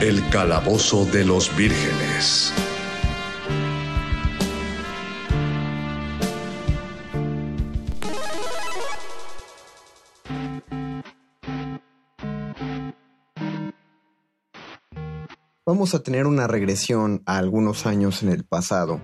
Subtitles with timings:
[0.00, 2.52] El calabozo de los vírgenes.
[15.66, 19.00] Vamos a tener una regresión a algunos años en el pasado,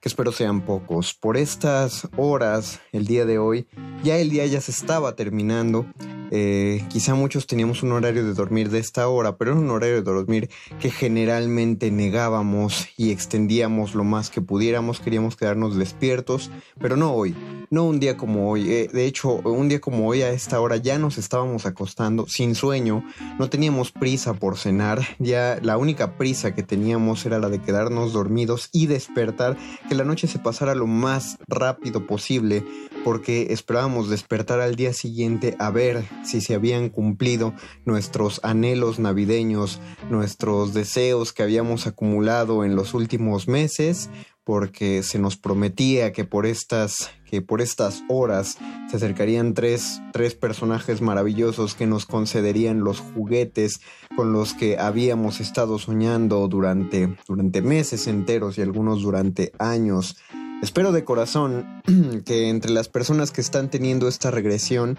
[0.00, 1.12] que espero sean pocos.
[1.12, 3.66] Por estas horas, el día de hoy,
[4.04, 5.86] ya el día ya se estaba terminando.
[6.30, 9.96] Eh, quizá muchos teníamos un horario de dormir de esta hora, pero era un horario
[9.96, 16.96] de dormir que generalmente negábamos y extendíamos lo más que pudiéramos, queríamos quedarnos despiertos, pero
[16.96, 17.34] no hoy,
[17.70, 18.70] no un día como hoy.
[18.70, 22.54] Eh, de hecho, un día como hoy a esta hora ya nos estábamos acostando sin
[22.54, 23.04] sueño,
[23.38, 28.12] no teníamos prisa por cenar, ya la única prisa que teníamos era la de quedarnos
[28.12, 29.56] dormidos y despertar,
[29.88, 32.64] que la noche se pasara lo más rápido posible,
[33.04, 37.54] porque esperábamos despertar al día siguiente a ver si se habían cumplido
[37.84, 44.10] nuestros anhelos navideños, nuestros deseos que habíamos acumulado en los últimos meses,
[44.46, 50.36] porque se nos prometía que por estas, que por estas horas se acercarían tres, tres
[50.36, 53.80] personajes maravillosos que nos concederían los juguetes
[54.14, 60.16] con los que habíamos estado soñando durante, durante meses enteros y algunos durante años.
[60.62, 61.82] Espero de corazón
[62.24, 64.96] que entre las personas que están teniendo esta regresión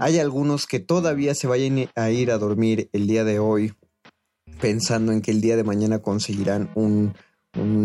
[0.00, 3.74] hay algunos que todavía se vayan a ir a dormir el día de hoy
[4.60, 7.14] pensando en que el día de mañana conseguirán un,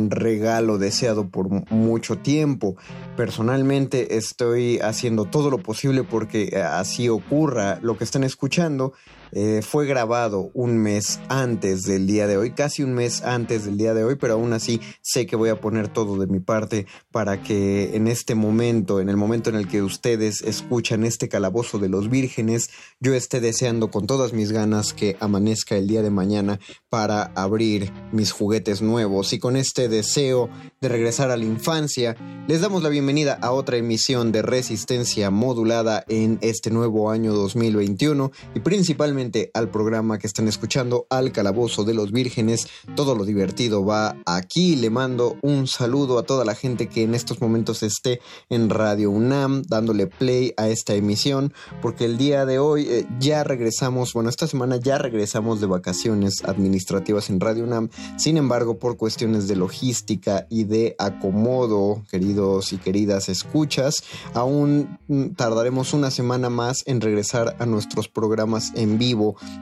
[0.09, 2.75] regalo deseado por mucho tiempo.
[3.15, 7.77] Personalmente estoy haciendo todo lo posible porque eh, así ocurra.
[7.83, 8.93] Lo que están escuchando
[9.31, 13.77] eh, fue grabado un mes antes del día de hoy, casi un mes antes del
[13.77, 16.87] día de hoy, pero aún así sé que voy a poner todo de mi parte
[17.11, 21.79] para que en este momento, en el momento en el que ustedes escuchan este calabozo
[21.79, 22.69] de los vírgenes,
[22.99, 26.59] yo esté deseando con todas mis ganas que amanezca el día de mañana
[26.89, 29.33] para abrir mis juguetes nuevos.
[29.33, 30.49] Y con este deseo
[30.81, 32.15] de regresar a la infancia,
[32.47, 38.31] les damos la bienvenida a otra emisión de Resistencia Modulada en este nuevo año 2021
[38.55, 39.18] y principalmente
[39.53, 42.69] al programa que están escuchando, al Calabozo de los Vírgenes.
[42.95, 44.77] Todo lo divertido va aquí.
[44.77, 49.11] Le mando un saludo a toda la gente que en estos momentos esté en Radio
[49.11, 54.29] UNAM dándole play a esta emisión, porque el día de hoy eh, ya regresamos, bueno,
[54.29, 57.89] esta semana ya regresamos de vacaciones administrativas en Radio UNAM.
[58.17, 63.95] Sin embargo, por cuestiones de logística y de acomodo, queridos y queridas escuchas,
[64.33, 69.08] aún mm, tardaremos una semana más en regresar a nuestros programas en vivo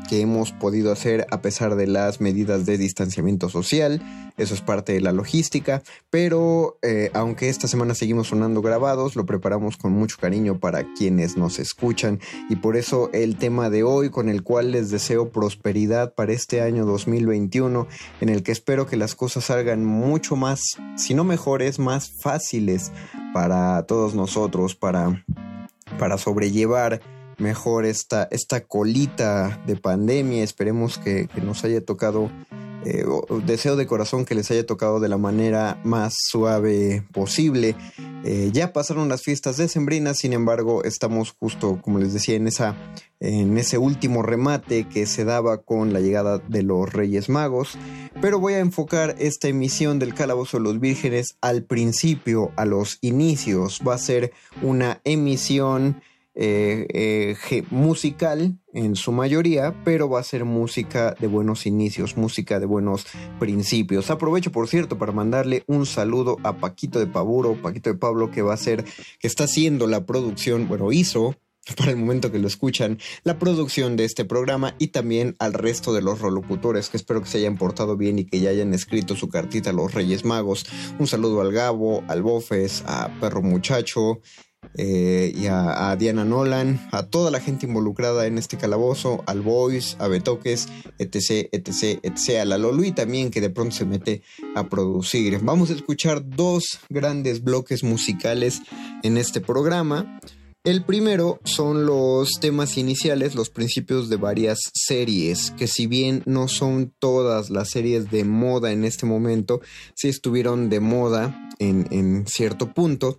[0.09, 4.01] que hemos podido hacer a pesar de las medidas de distanciamiento social.
[4.38, 5.81] Eso es parte de la logística,
[6.12, 11.38] pero eh, aunque esta semana seguimos sonando grabados, lo preparamos con mucho cariño para quienes
[11.38, 12.19] nos escuchan
[12.50, 16.62] y por eso el tema de hoy con el cual les deseo prosperidad para este
[16.62, 17.88] año 2021,
[18.22, 20.62] en el que espero que las cosas salgan mucho más,
[20.95, 22.92] si no mejores, más fáciles
[23.33, 25.25] para todos nosotros, para,
[25.98, 27.01] para sobrellevar
[27.38, 30.44] mejor esta, esta colita de pandemia.
[30.44, 32.31] Esperemos que, nos haya tocado
[32.86, 33.06] eh,
[33.45, 37.75] deseo de corazón que les haya tocado de la manera más suave posible.
[38.24, 42.75] Eh, ya pasaron las fiestas decembrinas, sin embargo, estamos justo, como les decía, en, esa,
[43.19, 47.78] en ese último remate que se daba con la llegada de los Reyes Magos.
[48.22, 52.98] Pero voy a enfocar esta emisión del Calabozo de los Vírgenes al principio, a los
[53.01, 53.81] inicios.
[53.88, 56.01] Va a ser una emisión
[56.39, 56.86] eh,
[57.50, 62.68] eh, musical en su mayoría, pero va a ser música de buenos inicios, música de
[62.68, 63.07] buenos
[63.39, 64.12] principios.
[64.12, 68.44] Aprovecho, por cierto, para mandarle un saludo a Paquito de Paburo, Paquito de Pablo, que
[68.44, 68.86] va a ser,
[69.19, 71.36] que está haciendo la producción, bueno, hizo
[71.75, 75.94] para el momento que lo escuchan, la producción de este programa y también al resto
[75.94, 79.16] de los rolocutores que espero que se hayan portado bien y que ya hayan escrito
[79.16, 80.66] su cartita a los Reyes Magos.
[81.00, 84.22] Un saludo al Gabo, al Bofes, a Perro Muchacho,
[84.75, 89.96] eh, y a, Diana Nolan, a toda la gente involucrada en este calabozo, al Voice,
[90.00, 90.68] a Betoques,
[91.00, 94.22] etc, etc, etc, a la Lolui también que de pronto se mete
[94.56, 95.40] a producir.
[95.42, 98.62] Vamos a escuchar dos grandes bloques musicales
[99.04, 100.19] en este programa.
[100.64, 106.50] El primero son los temas iniciales, los principios de varias series, que si bien no
[106.50, 109.62] son todas las series de moda en este momento,
[109.96, 113.16] sí estuvieron de moda en, en cierto punto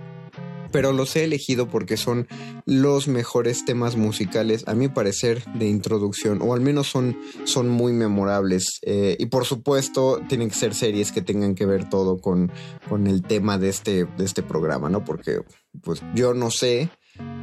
[0.71, 2.29] pero los he elegido porque son
[2.65, 7.93] los mejores temas musicales, a mi parecer, de introducción, o al menos son, son muy
[7.93, 8.79] memorables.
[8.83, 12.51] Eh, y por supuesto, tienen que ser series que tengan que ver todo con,
[12.89, 15.05] con el tema de este, de este programa, ¿no?
[15.05, 15.41] Porque,
[15.83, 16.91] pues, yo no sé.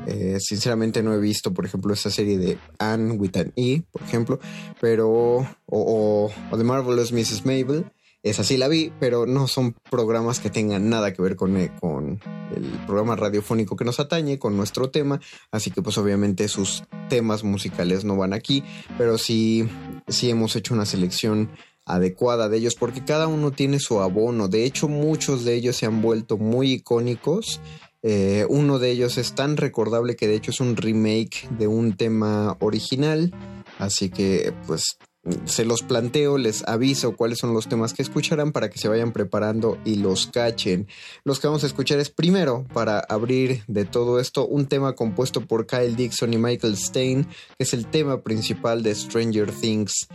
[0.08, 4.04] Eh, sinceramente no he visto, por ejemplo, esa serie de Anne with an E, por
[4.04, 4.40] ejemplo,
[4.80, 7.44] pero o, o, o The Marvelous Mrs.
[7.46, 7.92] Mabel,
[8.26, 11.72] esa sí la vi, pero no son programas que tengan nada que ver con, eh,
[11.80, 12.20] con
[12.56, 15.22] el programa radiofónico que nos atañe, con nuestro tema.
[15.52, 18.64] Así que pues obviamente sus temas musicales no van aquí,
[18.98, 19.70] pero sí,
[20.08, 21.52] sí hemos hecho una selección
[21.86, 24.48] adecuada de ellos porque cada uno tiene su abono.
[24.48, 27.62] De hecho, muchos de ellos se han vuelto muy icónicos.
[28.02, 31.96] Eh, uno de ellos es tan recordable que de hecho es un remake de un
[31.96, 33.32] tema original.
[33.78, 34.98] Así que pues
[35.46, 39.12] se los planteo, les aviso cuáles son los temas que escucharán para que se vayan
[39.12, 40.88] preparando y los cachen.
[41.24, 45.42] Los que vamos a escuchar es primero, para abrir de todo esto, un tema compuesto
[45.42, 50.08] por Kyle Dixon y Michael Stein, que es el tema principal de Stranger Things.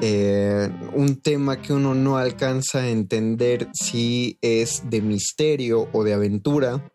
[0.00, 6.14] Eh, un tema que uno no alcanza a entender si es de misterio o de
[6.14, 6.90] aventura,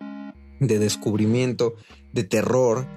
[0.60, 1.76] de descubrimiento,
[2.14, 2.88] de terror.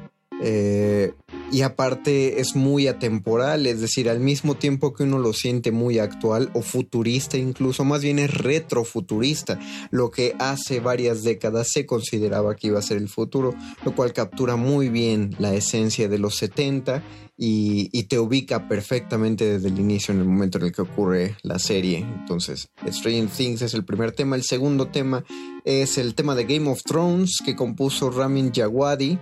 [0.43, 1.13] Eh,
[1.51, 5.99] y aparte es muy atemporal, es decir, al mismo tiempo que uno lo siente muy
[5.99, 9.59] actual o futurista incluso, más bien es retrofuturista,
[9.91, 13.55] lo que hace varias décadas se consideraba que iba a ser el futuro,
[13.85, 17.03] lo cual captura muy bien la esencia de los 70
[17.43, 21.59] y, te ubica perfectamente desde el inicio en el momento en el que ocurre la
[21.59, 21.99] serie.
[21.99, 25.25] Entonces, Strange Things es el primer tema, el segundo tema
[25.65, 29.19] es el tema de Game of Thrones que compuso Ramin Djawadi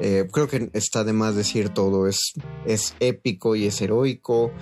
[0.00, 2.32] eh, creo que está de más decir todo, es,
[2.66, 4.52] es épico y es heroico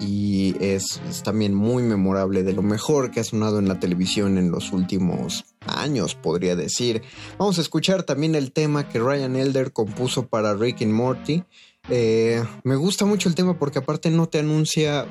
[0.00, 4.50] y es, también muy memorable, de lo mejor que ha sonado en la televisión en
[4.50, 7.02] los últimos años, podría decir.
[7.38, 11.44] Vamos a escuchar también el tema que Ryan Elder compuso para Rick and Morty.
[11.88, 15.06] Eh, me gusta mucho el tema porque aparte no te anuncia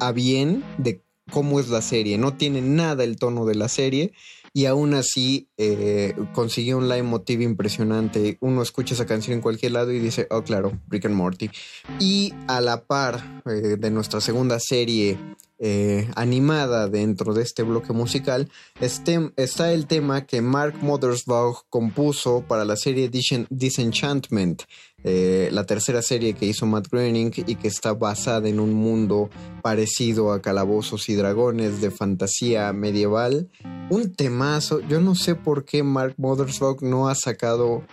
[0.00, 4.12] a bien de cómo es la serie, no tiene nada el tono de la serie
[4.54, 8.36] y aún así eh, consiguió un live motive impresionante.
[8.40, 11.50] Uno escucha esa canción en cualquier lado y dice, oh claro, Rick and Morty.
[11.98, 15.18] Y a la par eh, de nuestra segunda serie
[15.64, 18.50] eh, animada dentro de este bloque musical
[18.80, 24.64] este, está el tema que Mark Mothersbaugh compuso para la serie Disenchantment,
[25.04, 29.30] eh, la tercera serie que hizo Matt Groening y que está basada en un mundo
[29.62, 33.48] parecido a Calabozos y Dragones de fantasía medieval.
[33.90, 37.84] Un temazo, yo no sé por qué Mark Mothersbaugh no ha sacado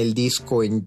[0.00, 0.86] el disco en,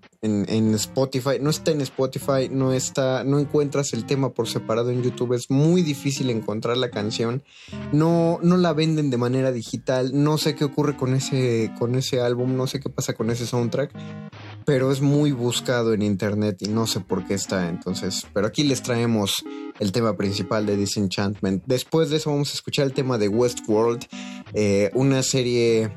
[0.75, 1.37] Spotify.
[1.41, 5.33] No está en Spotify, no está, no encuentras el tema por separado en YouTube.
[5.33, 7.43] Es muy difícil encontrar la canción.
[7.91, 10.11] No, no la venden de manera digital.
[10.13, 12.55] No sé qué ocurre con ese, con ese álbum.
[12.55, 13.91] No sé qué pasa con ese soundtrack.
[14.65, 17.69] Pero es muy buscado en internet y no sé por qué está.
[17.69, 19.43] Entonces, pero aquí les traemos
[19.79, 21.63] el tema principal de Disenchantment.
[21.65, 24.05] Después de eso vamos a escuchar el tema de Westworld,
[24.53, 25.91] eh, una serie eh,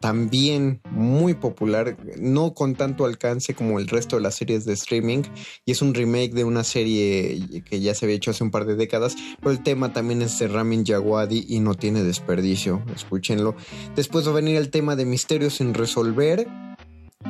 [0.00, 5.22] también muy popular, no con tanto alcance como el resto de las series de streaming,
[5.64, 8.66] y es un remake de una serie que ya se había hecho hace un par
[8.66, 13.54] de décadas, pero el tema también es de Ramin Djawadi y no tiene desperdicio, escúchenlo.
[13.94, 16.48] Después va a venir el tema de Misterios sin resolver,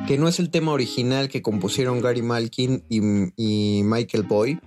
[0.07, 4.59] que no es el tema original que compusieron Gary Malkin y, Michael Boy,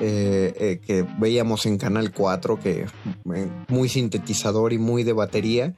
[0.00, 2.86] eh, eh, que veíamos en Canal 4, que
[3.68, 5.74] muy sintetizador y muy de batería.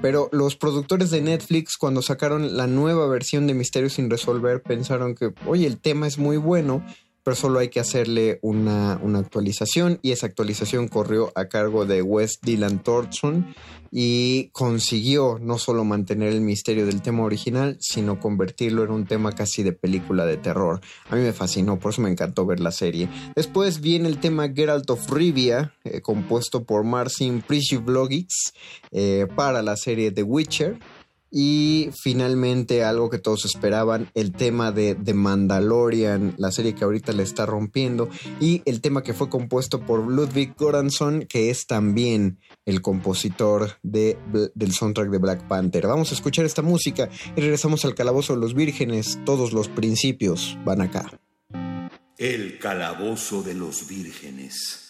[0.00, 5.14] pero los productores de Netflix, cuando sacaron la nueva versión de Misterio sin resolver, pensaron
[5.14, 6.82] que, oye, el tema es muy bueno,
[7.28, 12.38] pero solo hay que hacerle una, actualización y esa actualización corrió a cargo de Wes
[12.40, 13.54] Dylan Thornton
[13.90, 19.32] y consiguió no solo mantener el misterio del tema original, sino convertirlo en un tema
[19.32, 20.80] casi de película de terror.
[21.08, 23.08] A mí me fascinó, por eso me encantó ver la serie.
[23.34, 28.52] Después viene el tema Geralt of Rivia, eh, compuesto por Marcin Prisjovlogics
[28.90, 30.78] eh, para la serie The Witcher.
[31.30, 37.12] Y finalmente algo que todos esperaban, el tema de The Mandalorian, la serie que ahorita
[37.12, 38.08] le está rompiendo,
[38.40, 44.18] y el tema que fue compuesto por Ludwig Göransson, que es también el compositor de,
[44.54, 45.86] del soundtrack de Black Panther.
[45.86, 49.18] Vamos a escuchar esta música y regresamos al Calabozo de los Vírgenes.
[49.24, 51.20] Todos los principios van acá.
[52.16, 54.87] El Calabozo de los Vírgenes.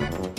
[0.00, 0.30] El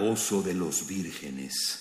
[0.00, 1.79] calabozo de los vírgenes.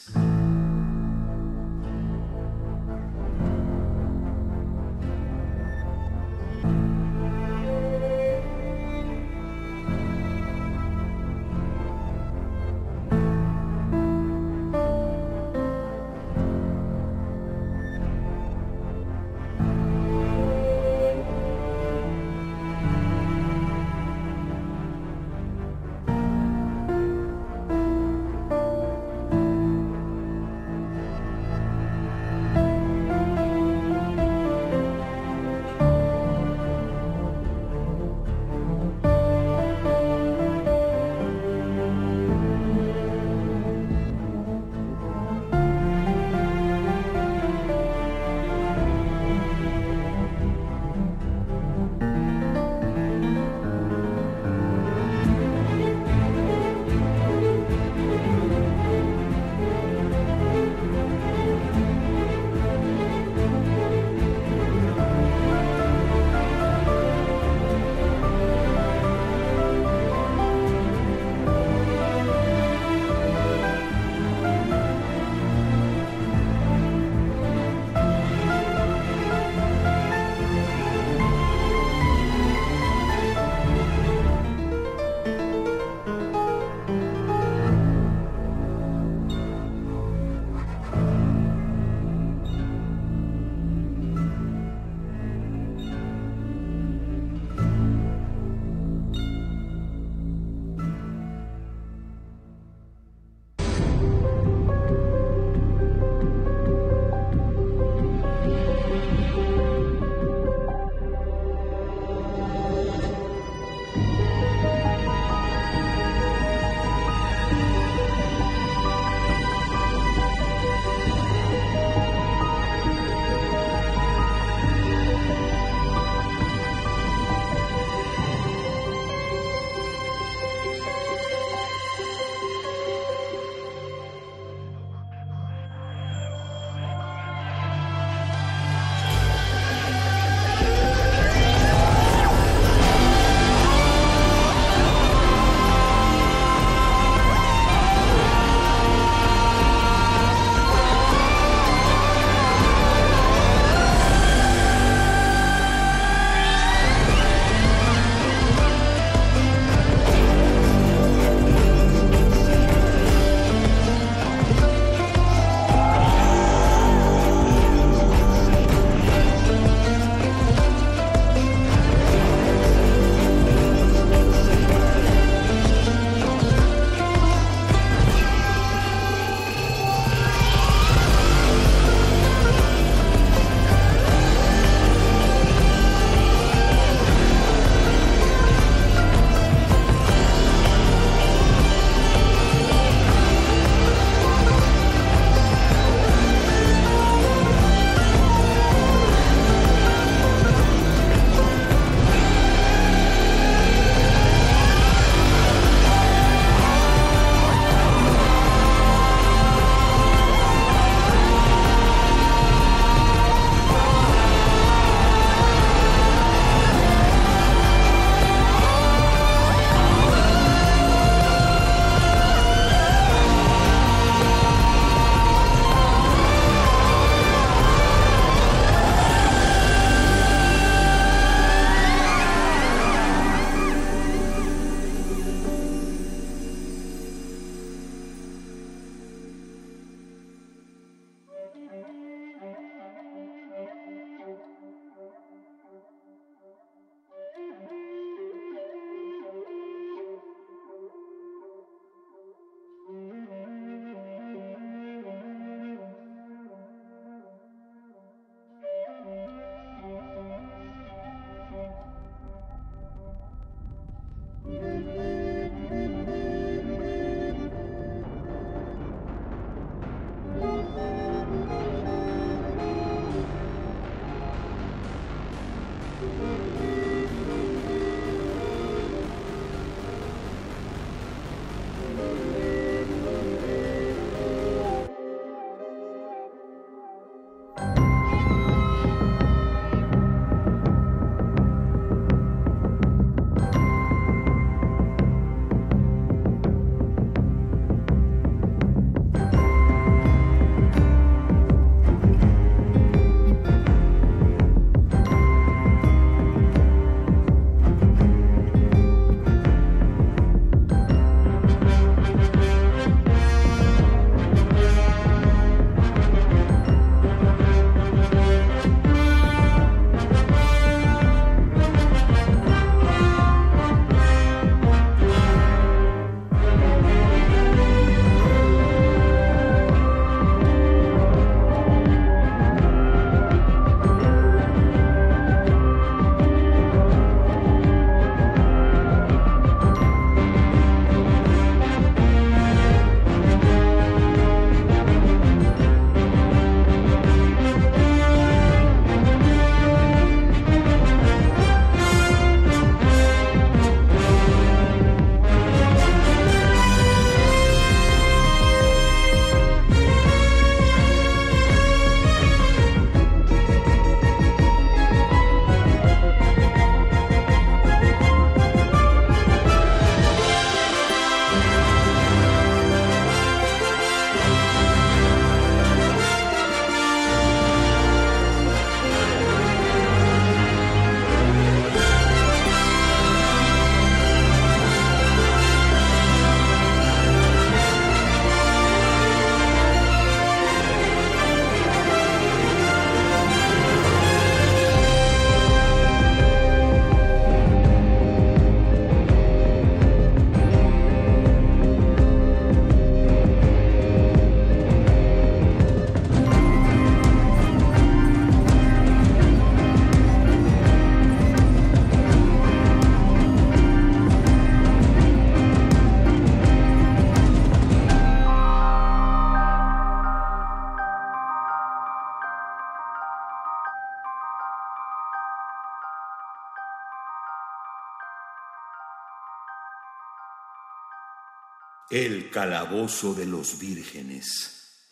[432.01, 434.87] El calabozo de los vírgenes.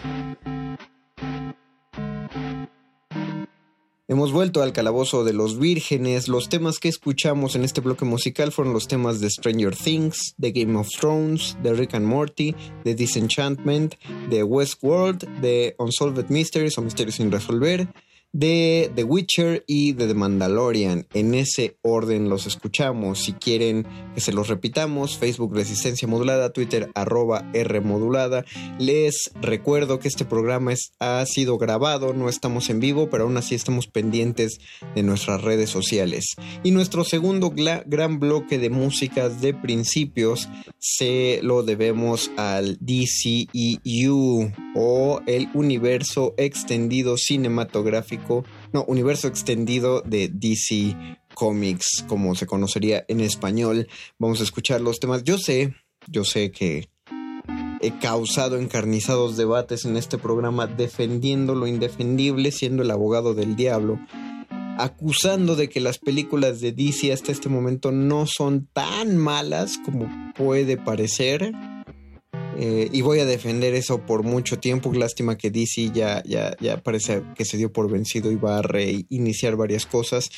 [4.10, 6.28] Hemos vuelto al calabozo de los vírgenes.
[6.28, 10.52] Los temas que escuchamos en este bloque musical fueron los temas de Stranger Things, de
[10.52, 13.96] Game of Thrones, de Rick and Morty, de Disenchantment,
[14.30, 17.88] de Westworld, de Unsolved Mysteries o Misterios sin resolver,
[18.34, 21.08] de The Witcher y de The Mandalorian.
[21.14, 23.20] En ese orden los escuchamos.
[23.20, 28.46] Si quieren que se los repitamos, Facebook Resistencia Modulada, Twitter arroba R Modulada.
[28.80, 33.56] Les recuerdo que este programa ha sido grabado, no estamos en vivo, pero aún así
[33.56, 34.60] estamos pendientes
[34.96, 36.36] de nuestras redes sociales.
[36.64, 45.22] Y nuestro segundo gran bloque de músicas de principios se lo debemos al DCEU o
[45.26, 48.17] el universo extendido cinematográfico
[48.74, 50.96] no, universo extendido de DC
[51.34, 53.88] Comics, como se conocería en español.
[54.18, 55.24] Vamos a escuchar los temas.
[55.24, 55.74] Yo sé,
[56.08, 56.90] yo sé que
[57.82, 64.00] he causado encarnizados debates en este programa defendiendo lo indefendible, siendo el abogado del diablo,
[64.78, 70.08] acusando de que las películas de DC hasta este momento no son tan malas como
[70.36, 71.54] puede parecer
[72.60, 74.92] eh, y voy a defender eso por mucho tiempo.
[74.92, 78.62] Lástima que DC ya, ya, ya parece que se dio por vencido y va a
[78.64, 80.32] reiniciar varias cosas.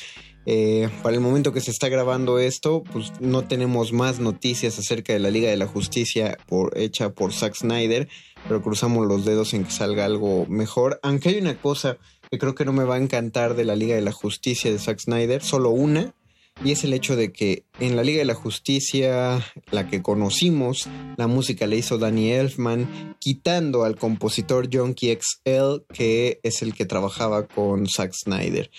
[0.44, 5.12] Eh, para el momento que se está grabando esto, pues no tenemos más noticias acerca
[5.12, 8.08] de la Liga de la Justicia por, hecha por Zack Snyder,
[8.46, 11.00] pero cruzamos los dedos en que salga algo mejor.
[11.02, 11.98] Aunque hay una cosa
[12.30, 14.78] que creo que no me va a encantar de la Liga de la Justicia de
[14.78, 16.14] Zack Snyder, solo una,
[16.64, 20.88] y es el hecho de que en la Liga de la Justicia, la que conocimos,
[21.16, 26.86] la música le hizo Danny Elfman, quitando al compositor John XL, que es el que
[26.86, 28.70] trabajaba con Zack Snyder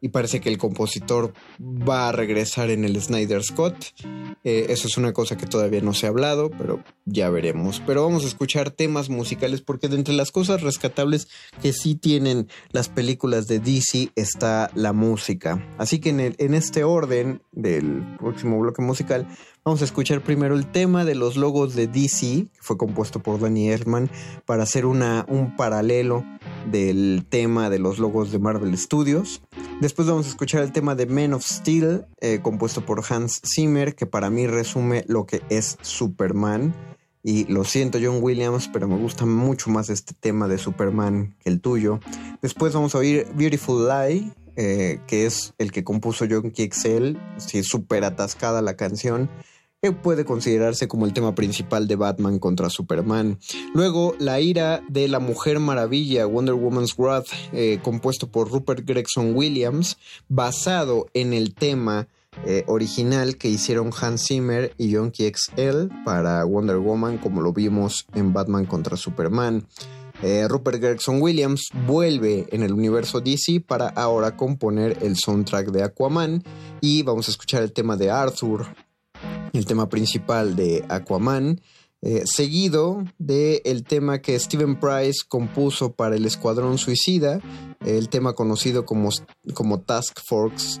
[0.00, 3.76] y parece que el compositor va a regresar en el Snyder Scott.
[4.44, 7.82] Eh, eso es una cosa que todavía no se ha hablado, pero ya veremos.
[7.86, 11.28] Pero vamos a escuchar temas musicales porque de entre las cosas rescatables
[11.62, 15.66] que sí tienen las películas de DC está la música.
[15.78, 19.26] Así que en, en este orden del próximo bloque musical
[19.68, 23.38] Vamos a escuchar primero el tema de los logos de DC, que fue compuesto por
[23.38, 24.08] Danny Elfman,
[24.46, 26.24] para hacer una, un paralelo
[26.70, 29.42] del tema de los logos de Marvel Studios.
[29.80, 33.94] Después vamos a escuchar el tema de Men of Steel, eh, compuesto por Hans Zimmer,
[33.94, 36.74] que para mí resume lo que es Superman.
[37.22, 41.50] Y lo siento, John Williams, pero me gusta mucho más este tema de Superman que
[41.50, 42.00] el tuyo.
[42.42, 47.16] Después vamos a oír Beautiful Lie, eh, que es el que compuso John Kixel.
[47.36, 49.30] Sí, súper atascada la canción
[49.80, 53.38] que puede considerarse como el tema principal de Batman contra Superman.
[53.74, 59.36] Luego, La ira de la Mujer Maravilla, Wonder Woman's Wrath, eh, compuesto por Rupert Gregson
[59.36, 59.96] Williams,
[60.28, 62.08] basado en el tema
[62.44, 68.06] eh, original que hicieron Hans Zimmer y John XL para Wonder Woman, como lo vimos
[68.14, 69.64] en Batman contra Superman.
[70.22, 75.84] Eh, Rupert Gregson Williams vuelve en el universo DC para ahora componer el soundtrack de
[75.84, 76.42] Aquaman
[76.80, 78.66] y vamos a escuchar el tema de Arthur
[79.52, 81.60] el tema principal de Aquaman,
[82.00, 87.40] eh, seguido del el tema que Steven Price compuso para el Escuadrón Suicida,
[87.84, 89.10] el tema conocido como,
[89.54, 90.80] como Task Force,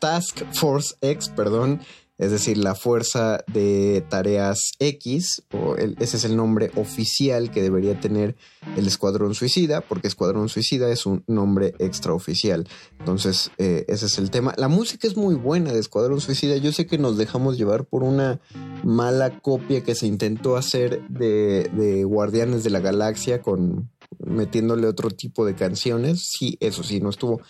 [0.00, 1.80] Task Force X, perdón,
[2.18, 8.00] es decir, la Fuerza de Tareas X, o ese es el nombre oficial que debería
[8.00, 8.36] tener
[8.76, 12.66] el Escuadrón Suicida, porque Escuadrón Suicida es un nombre extraoficial.
[12.98, 14.54] Entonces, eh, ese es el tema.
[14.56, 16.56] La música es muy buena de Escuadrón Suicida.
[16.56, 18.40] Yo sé que nos dejamos llevar por una
[18.82, 23.90] mala copia que se intentó hacer de, de Guardianes de la Galaxia con
[24.24, 26.30] metiéndole otro tipo de canciones.
[26.38, 27.40] Sí, eso sí, no estuvo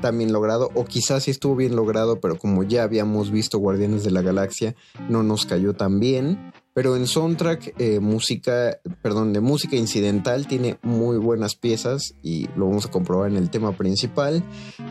[0.00, 4.04] tan bien logrado, o quizás sí estuvo bien logrado, pero como ya habíamos visto Guardianes
[4.04, 4.74] de la Galaxia,
[5.08, 6.52] no nos cayó tan bien.
[6.76, 12.68] Pero en soundtrack, eh, música, perdón, de música incidental tiene muy buenas piezas y lo
[12.68, 14.44] vamos a comprobar en el tema principal.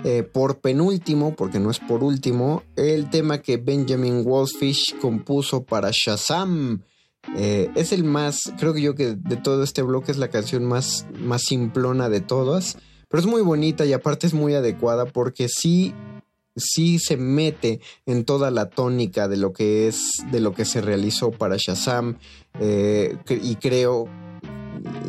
[0.03, 5.91] Eh, por penúltimo, porque no es por último, el tema que Benjamin Wolfish compuso para
[5.91, 6.81] Shazam.
[7.37, 10.65] Eh, es el más, creo que yo que de todo este bloque es la canción
[10.65, 12.79] más, más simplona de todas.
[13.15, 15.93] Pero es muy bonita y aparte es muy adecuada porque sí,
[16.57, 20.81] sí se mete en toda la tónica de lo que es, de lo que se
[20.81, 22.17] realizó para Shazam.
[22.59, 24.09] Eh, y creo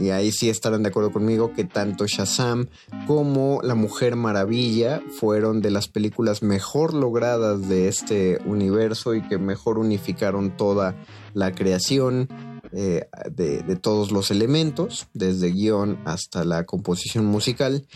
[0.01, 2.69] y ahí sí estarán de acuerdo conmigo que tanto Shazam
[3.09, 9.39] como La Mujer Maravilla fueron de las películas mejor logradas de este universo y que
[9.39, 10.95] mejor unificaron toda
[11.35, 12.29] la creación
[12.73, 17.87] eh, de, todos los elementos, desde guion hasta la composición musical.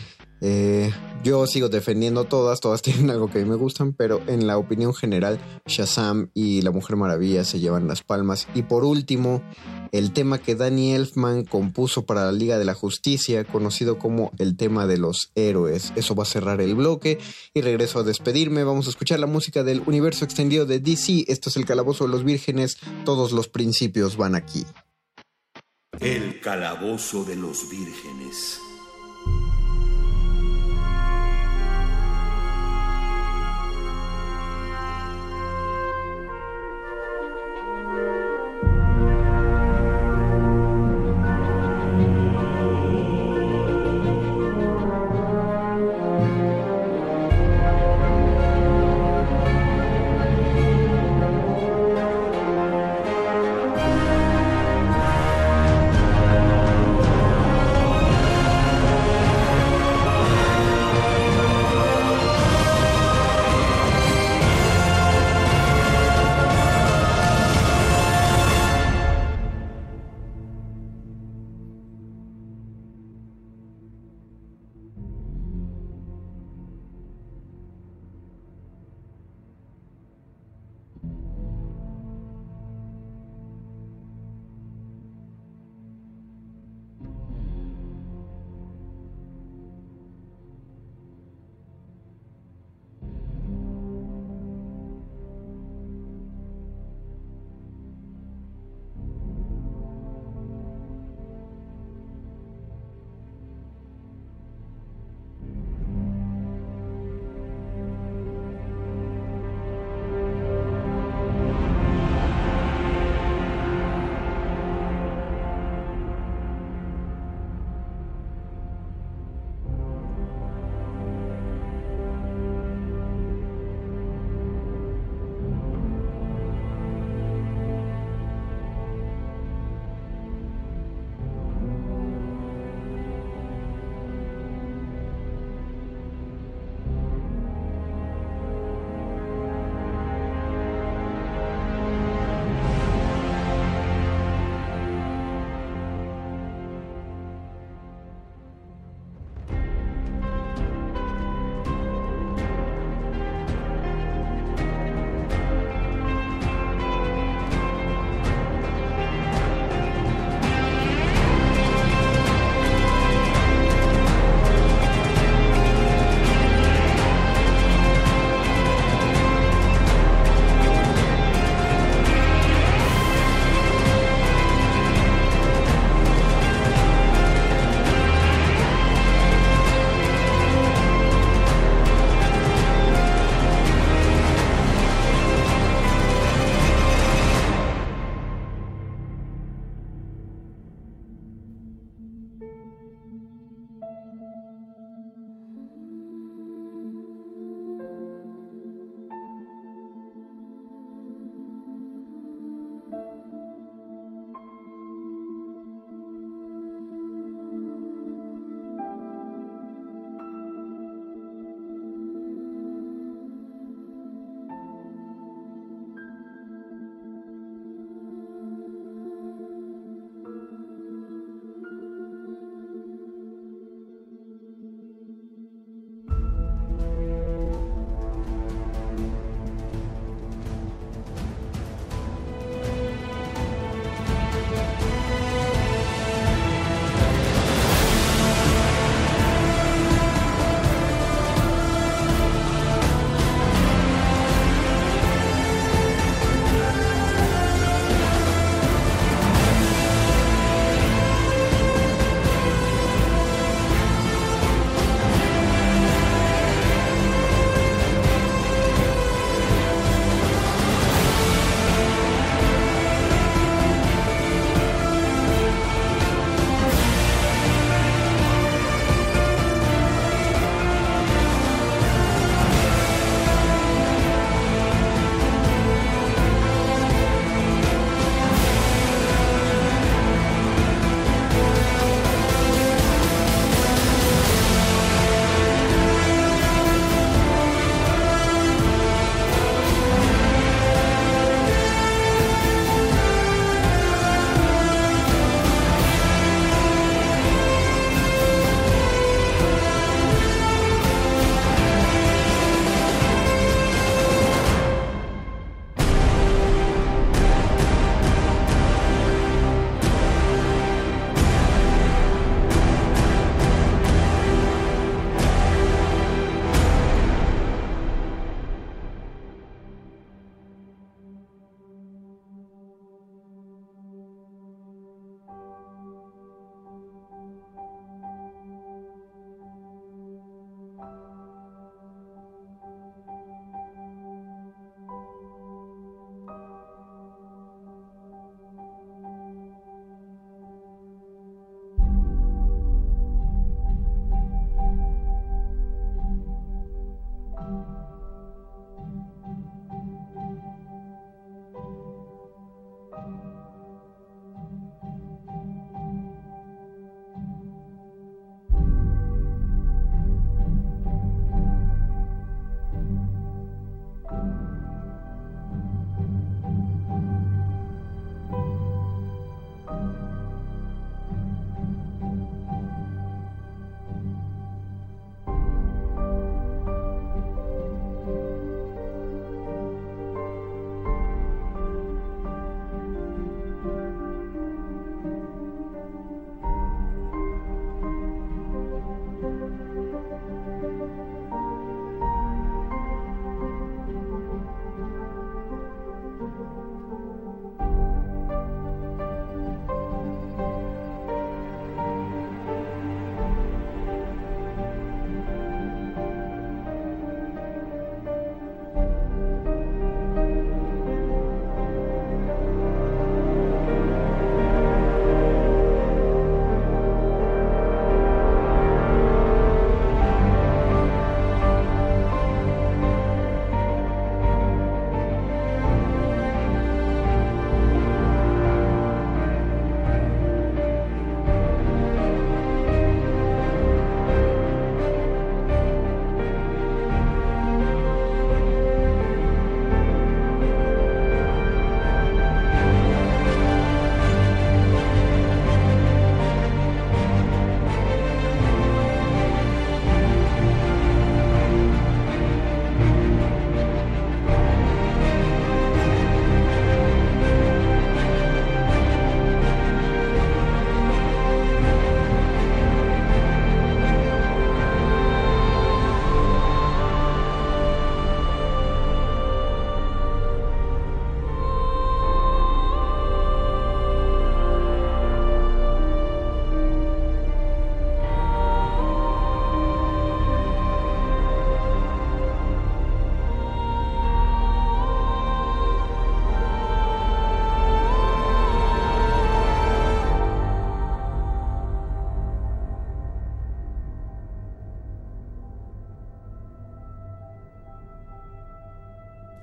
[0.41, 0.91] Eh,
[1.23, 4.57] yo sigo defendiendo todas, todas tienen algo que a mí me gustan, pero en la
[4.57, 8.47] opinión general, Shazam y La Mujer Maravilla se llevan las palmas.
[8.55, 9.43] Y por último,
[9.91, 14.57] el tema que Danny Elfman compuso para la Liga de la Justicia, conocido como el
[14.57, 15.93] tema de los héroes.
[15.95, 17.19] Eso va a cerrar el bloque
[17.53, 18.63] y regreso a despedirme.
[18.63, 21.25] Vamos a escuchar la música del universo extendido de DC.
[21.27, 22.77] Esto es el Calabozo de los Vírgenes.
[23.05, 24.65] Todos los principios van aquí.
[25.99, 28.59] El Calabozo de los Vírgenes.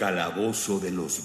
[0.00, 1.19] Calabozo de los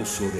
[0.00, 0.39] Calabozo de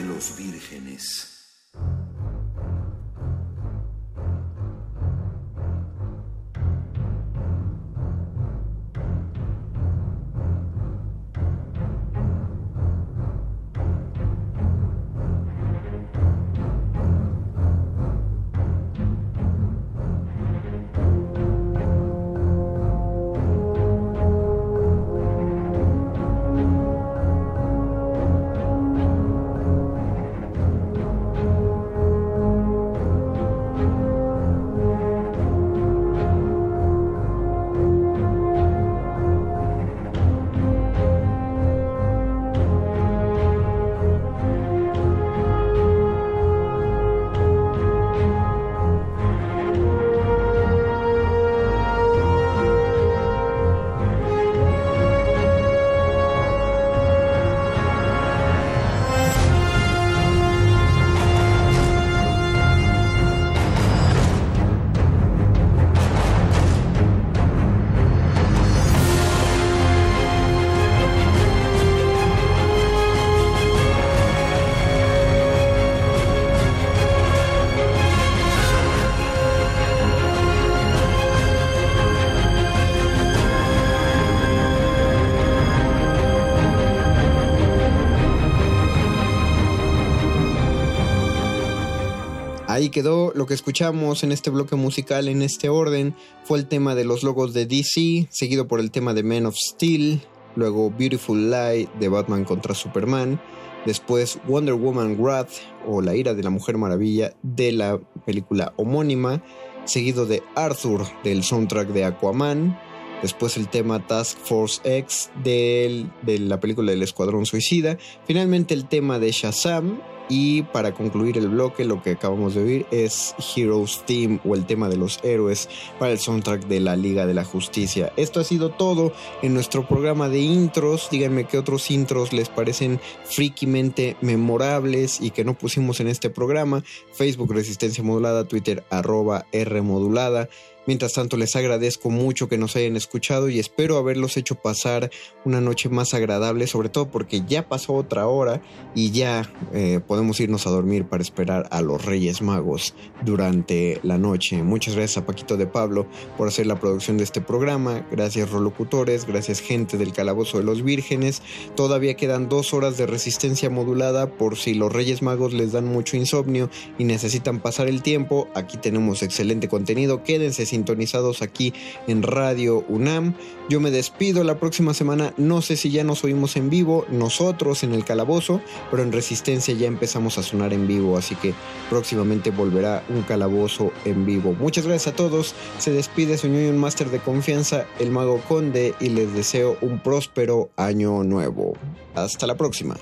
[92.91, 96.17] Quedó lo que escuchamos en este bloque musical en este orden.
[96.45, 99.55] Fue el tema de los logos de DC, seguido por el tema de Man of
[99.55, 100.21] Steel,
[100.57, 103.41] luego Beautiful Light de Batman contra Superman,
[103.87, 105.51] después Wonder Woman Wrath
[105.87, 109.43] o La ira de la Mujer Maravilla de la película homónima,
[109.85, 112.77] seguido de Arthur del soundtrack de Aquaman,
[113.23, 119.21] después el tema Task Force X de la película del Escuadrón Suicida, finalmente el tema
[119.21, 124.39] de Shazam y para concluir el bloque, lo que acabamos de oír es Heroes Theme
[124.45, 125.69] o el tema de los héroes
[125.99, 128.13] para el soundtrack de la Liga de la Justicia.
[128.17, 129.13] Esto ha sido todo
[129.43, 131.09] en nuestro programa de intros.
[131.11, 136.85] Díganme qué otros intros les parecen frikimente memorables y que no pusimos en este programa.
[137.13, 140.49] Facebook Resistencia Modulada, Twitter arroba R Modulada.
[140.87, 145.11] Mientras tanto, les agradezco mucho que nos hayan escuchado y espero haberlos hecho pasar
[145.45, 148.63] una noche más agradable, sobre todo porque ya pasó otra hora
[148.95, 154.19] y ya eh, podemos irnos a dormir para esperar a los Reyes Magos durante la
[154.19, 154.63] noche.
[154.63, 156.07] Muchas gracias a Paquito de Pablo
[156.37, 158.07] por hacer la producción de este programa.
[158.11, 159.27] Gracias, rolocutores.
[159.27, 161.43] Gracias, gente del Calabozo de los Vírgenes.
[161.77, 166.17] Todavía quedan dos horas de resistencia modulada por si los Reyes Magos les dan mucho
[166.17, 168.49] insomnio y necesitan pasar el tiempo.
[168.55, 170.25] Aquí tenemos excelente contenido.
[170.25, 171.73] Quédense sintonizados aquí
[172.07, 173.35] en Radio UNAM.
[173.69, 177.85] Yo me despido la próxima semana, no sé si ya nos oímos en vivo, nosotros
[177.85, 178.61] en el calabozo,
[178.91, 181.55] pero en Resistencia ya empezamos a sonar en vivo, así que
[181.89, 184.55] próximamente volverá un calabozo en vivo.
[184.59, 189.09] Muchas gracias a todos, se despide su un máster de confianza, el mago conde, y
[189.11, 191.75] les deseo un próspero año nuevo.
[192.15, 192.97] Hasta la próxima.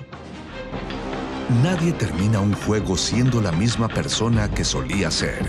[1.62, 5.48] Nadie termina un juego siendo la misma persona que solía ser.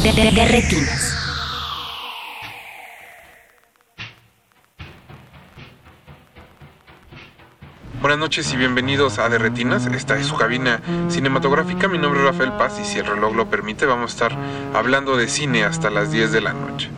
[0.00, 1.18] de, retinas.
[8.00, 9.84] Buenas noches y bienvenidos a De Retinas.
[9.86, 10.80] Esta es su cabina
[11.10, 11.88] cinematográfica.
[11.88, 14.38] Mi nombre es Rafael Paz y si el reloj lo permite vamos a estar
[14.74, 16.88] hablando de cine hasta las 10 de la noche.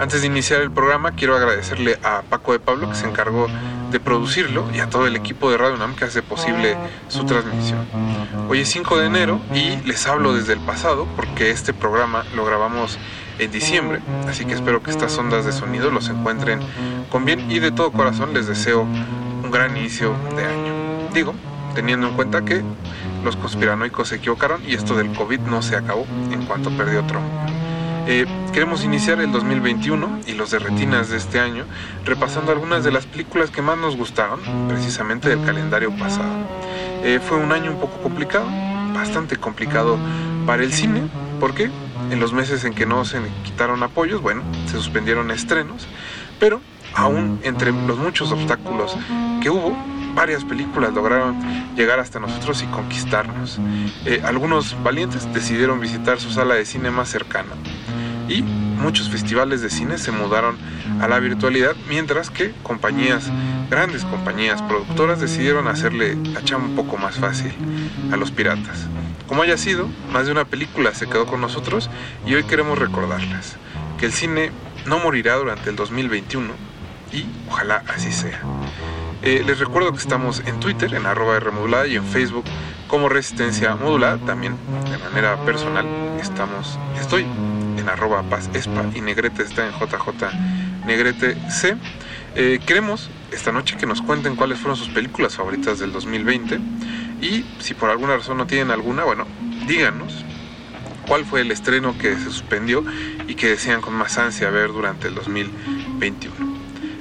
[0.00, 3.48] Antes de iniciar el programa quiero agradecerle a Paco de Pablo que se encargó
[3.90, 6.74] de producirlo y a todo el equipo de Radio UNAM que hace posible
[7.08, 7.86] su transmisión.
[8.48, 12.46] Hoy es 5 de enero y les hablo desde el pasado porque este programa lo
[12.46, 12.98] grabamos
[13.38, 16.60] en diciembre, así que espero que estas ondas de sonido los encuentren
[17.10, 20.72] con bien y de todo corazón les deseo un gran inicio de año.
[21.12, 21.34] Digo,
[21.74, 22.62] teniendo en cuenta que
[23.22, 27.26] los conspiranoicos se equivocaron y esto del COVID no se acabó en cuanto perdió Trump.
[28.06, 31.64] Eh, queremos iniciar el 2021 y los de retinas de este año
[32.04, 36.32] repasando algunas de las películas que más nos gustaron precisamente del calendario pasado.
[37.04, 38.46] Eh, fue un año un poco complicado,
[38.94, 39.98] bastante complicado
[40.46, 41.02] para el cine.
[41.38, 41.70] ¿Por qué?
[42.10, 45.86] en los meses en que no se quitaron apoyos, bueno, se suspendieron estrenos,
[46.38, 46.60] pero
[46.94, 48.96] aún entre los muchos obstáculos
[49.40, 49.76] que hubo,
[50.14, 51.36] varias películas lograron
[51.76, 53.60] llegar hasta nosotros y conquistarnos.
[54.04, 57.52] Eh, algunos valientes decidieron visitar su sala de cine más cercana
[58.30, 60.56] y muchos festivales de cine se mudaron
[61.00, 63.28] a la virtualidad, mientras que compañías,
[63.68, 67.52] grandes compañías productoras decidieron hacerle la chamba un poco más fácil
[68.12, 68.86] a los piratas.
[69.26, 71.90] Como haya sido, más de una película se quedó con nosotros
[72.24, 73.56] y hoy queremos recordarlas.
[73.98, 74.50] Que el cine
[74.86, 76.52] no morirá durante el 2021
[77.12, 78.40] y ojalá así sea.
[79.22, 82.44] Eh, les recuerdo que estamos en Twitter, en arroba remodulada y en Facebook
[82.88, 84.18] como Resistencia Modulada.
[84.18, 84.56] También
[84.90, 85.86] de manera personal
[86.20, 87.26] estamos, estoy
[87.90, 90.30] arroba paz espa y Negrete está en JJ
[90.86, 91.76] Negrete C.
[92.34, 96.58] Eh, queremos esta noche que nos cuenten cuáles fueron sus películas favoritas del 2020
[97.20, 99.26] y si por alguna razón no tienen alguna, bueno,
[99.66, 100.24] díganos
[101.06, 102.84] cuál fue el estreno que se suspendió
[103.26, 106.34] y que desean con más ansia ver durante el 2021.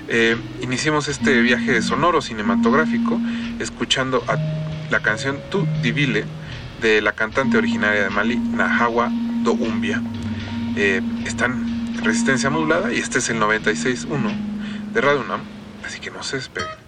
[0.08, 3.20] Eh, iniciamos este viaje sonoro cinematográfico
[3.60, 4.24] escuchando
[4.90, 6.26] la canción Tu Divile
[6.82, 9.10] de la cantante originaria de Mali, Nahawa
[9.44, 10.02] Doumbia.
[10.76, 11.51] Eh, están
[11.97, 15.24] en resistencia modulada y este es el 96.1 de Radio
[15.86, 16.79] así que no se despeguen.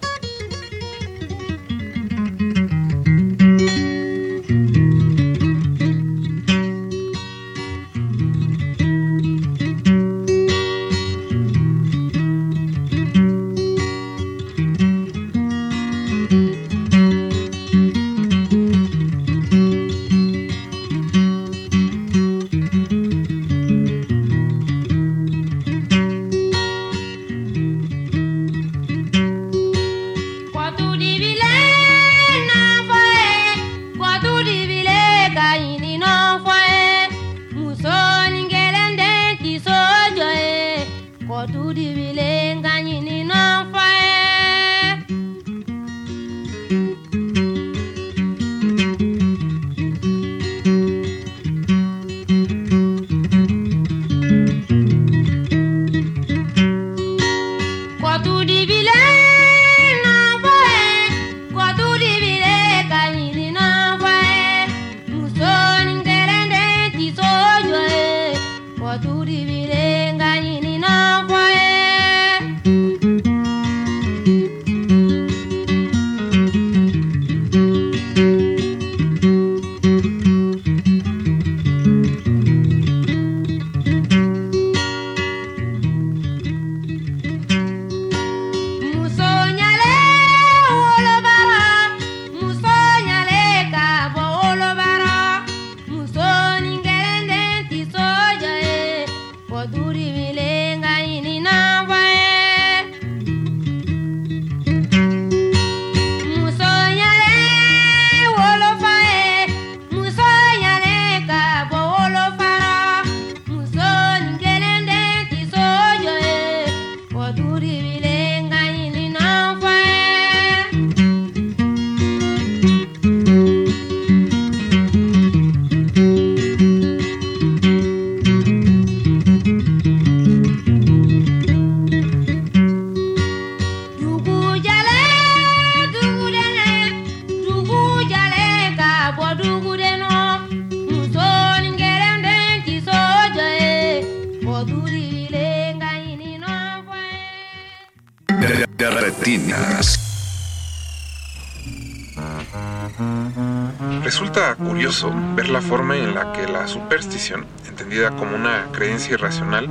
[156.72, 159.68] Superstición, entendida como una creencia irracional,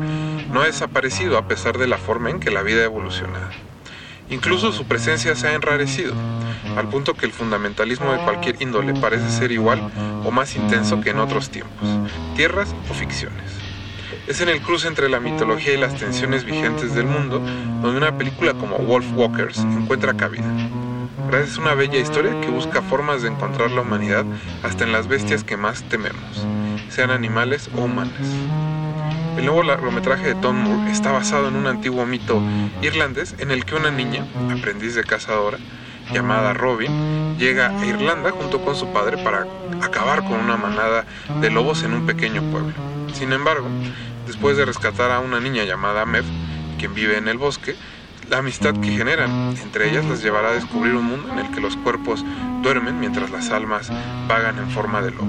[0.51, 3.49] no ha desaparecido a pesar de la forma en que la vida ha evolucionado.
[4.29, 6.13] Incluso su presencia se ha enrarecido,
[6.77, 9.91] al punto que el fundamentalismo de cualquier índole parece ser igual
[10.23, 11.89] o más intenso que en otros tiempos,
[12.35, 13.51] tierras o ficciones.
[14.27, 17.39] Es en el cruce entre la mitología y las tensiones vigentes del mundo
[17.81, 20.45] donde una película como Wolf Walkers encuentra cabida.
[21.29, 24.25] Gracias a una bella historia que busca formas de encontrar la humanidad
[24.63, 26.45] hasta en las bestias que más tememos,
[26.91, 28.13] sean animales o humanas.
[29.37, 32.41] El nuevo largometraje de Tom Moore está basado en un antiguo mito
[32.81, 35.57] irlandés en el que una niña, aprendiz de cazadora,
[36.11, 39.47] llamada Robin, llega a Irlanda junto con su padre para
[39.81, 41.05] acabar con una manada
[41.39, 42.73] de lobos en un pequeño pueblo.
[43.13, 43.67] Sin embargo,
[44.27, 46.25] después de rescatar a una niña llamada Mev,
[46.77, 47.75] quien vive en el bosque,
[48.29, 51.61] la amistad que generan entre ellas las llevará a descubrir un mundo en el que
[51.61, 52.25] los cuerpos
[52.61, 53.89] duermen mientras las almas
[54.27, 55.27] vagan en forma de lobo.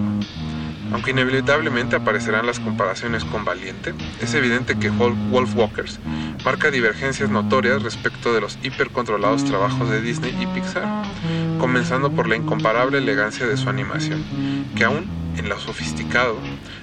[0.93, 5.99] Aunque inevitablemente aparecerán las comparaciones con Valiente, es evidente que Wolf Walkers
[6.45, 10.89] marca divergencias notorias respecto de los hipercontrolados trabajos de Disney y Pixar,
[11.59, 14.23] comenzando por la incomparable elegancia de su animación,
[14.77, 16.39] que aún en lo sofisticado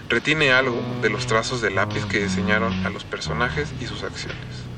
[0.09, 4.68] retiene algo de los trazos de lápiz que diseñaron a los personajes y sus acciones.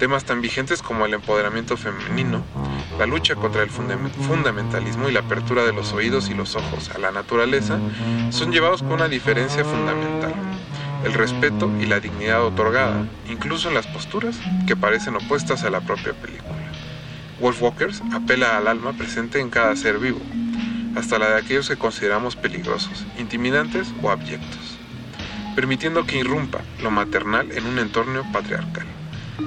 [0.00, 2.42] Temas tan vigentes como el empoderamiento femenino,
[2.98, 6.98] la lucha contra el fundamentalismo y la apertura de los oídos y los ojos a
[6.98, 7.78] la naturaleza
[8.30, 10.32] son llevados con una diferencia fundamental,
[11.04, 15.82] el respeto y la dignidad otorgada, incluso en las posturas que parecen opuestas a la
[15.82, 16.56] propia película.
[17.38, 20.22] Wolfwalkers apela al alma presente en cada ser vivo,
[20.96, 24.78] hasta la de aquellos que consideramos peligrosos, intimidantes o abyectos,
[25.54, 28.86] permitiendo que irrumpa lo maternal en un entorno patriarcal.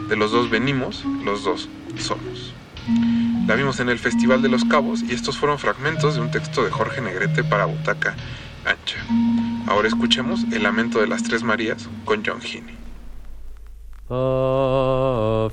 [0.09, 2.53] De los dos venimos, los dos somos.
[3.47, 6.63] La vimos en el Festival de los Cabos y estos fueron fragmentos de un texto
[6.63, 8.15] de Jorge Negrete para Butaca
[8.65, 9.05] Ancha.
[9.67, 12.77] Ahora escuchemos El Lamento de las Tres Marías con John Heaney.
[14.09, 15.49] Oh,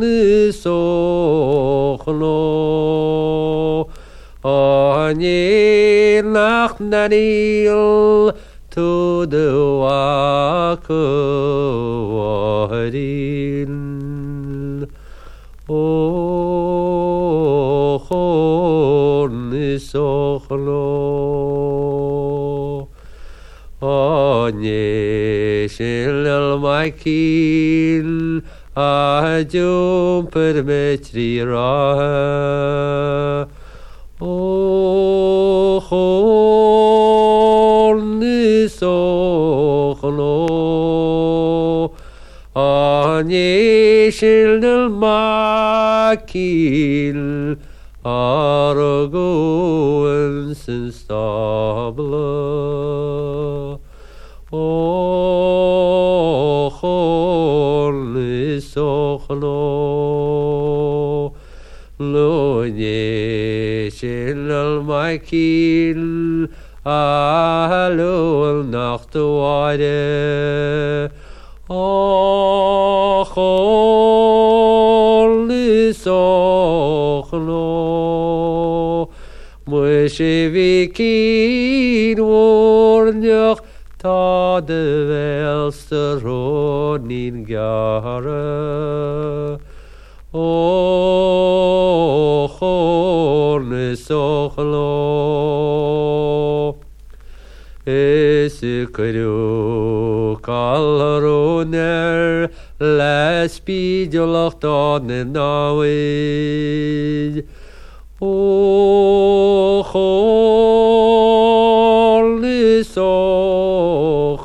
[0.00, 0.72] nisochlo
[4.42, 8.32] ani nach nanil
[8.70, 9.52] to the
[9.84, 10.88] wakorin
[15.68, 16.08] ochol
[19.52, 20.88] nisochlo
[23.84, 25.37] ani
[25.68, 28.40] בשלל מייקין
[28.76, 33.42] הג'ומפר מצרי רעה.
[34.20, 34.48] אוכון
[38.20, 39.08] ניסוכנו,
[42.56, 46.38] אני של מייקין
[48.08, 49.08] Aragoans
[50.68, 52.08] and Stabler.
[54.50, 55.27] Oh.
[58.78, 59.58] sochlo
[61.98, 66.02] lo ne shel al makil
[66.86, 68.16] alo
[68.50, 70.02] al nacht wade
[71.68, 72.28] ochol
[76.04, 77.66] sochlo
[79.70, 83.60] moishe vikin wornach
[83.98, 89.58] ta de welste ronin gare.
[90.32, 94.88] O chorne sochlo.
[97.84, 98.60] Es
[98.92, 105.32] kru kalroner les bidjolach dan en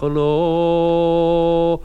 [0.04, 1.80] klo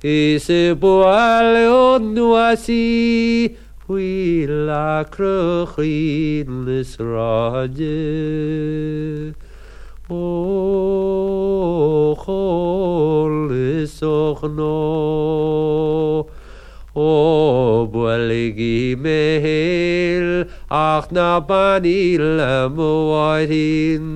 [0.04, 3.56] Isbual odnuasi
[3.88, 5.04] huila
[10.12, 14.58] Oh, holy Ochol
[16.96, 24.06] Oh, Obual gimel ach na banile moirin.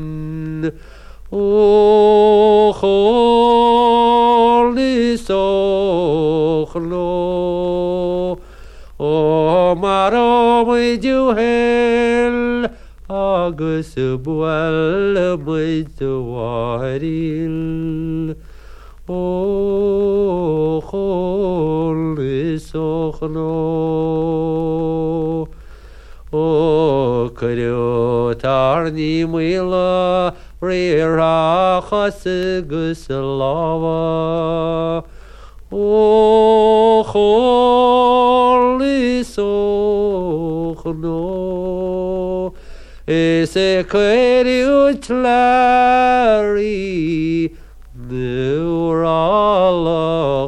[1.30, 6.94] Och olis ochlo,
[8.98, 12.68] o oh, maro mi duhel,
[13.09, 17.59] agus buel mi duaril.
[19.09, 23.55] Och olis ochlo,
[27.26, 32.39] укрютарни мыла прирахасы
[32.70, 33.85] гуслава.
[35.70, 36.03] Охоли
[39.22, 40.93] сохно,
[43.07, 45.14] эсе кэрютлари,
[48.14, 49.68] Neurala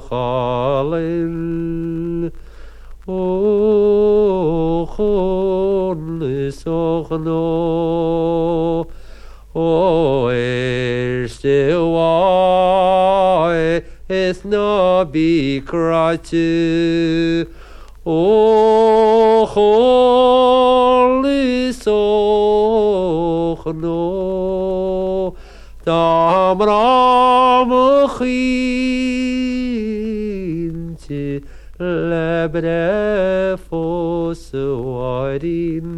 [0.09, 1.37] Khalil.
[3.09, 5.45] Oh, oh
[6.51, 7.38] sochlo
[9.55, 13.53] o es te wa
[14.09, 14.44] es
[18.09, 22.05] o holy sochlo
[25.84, 27.70] tam ram
[28.16, 28.26] khim
[31.03, 31.42] te
[31.80, 35.90] lebre fos warin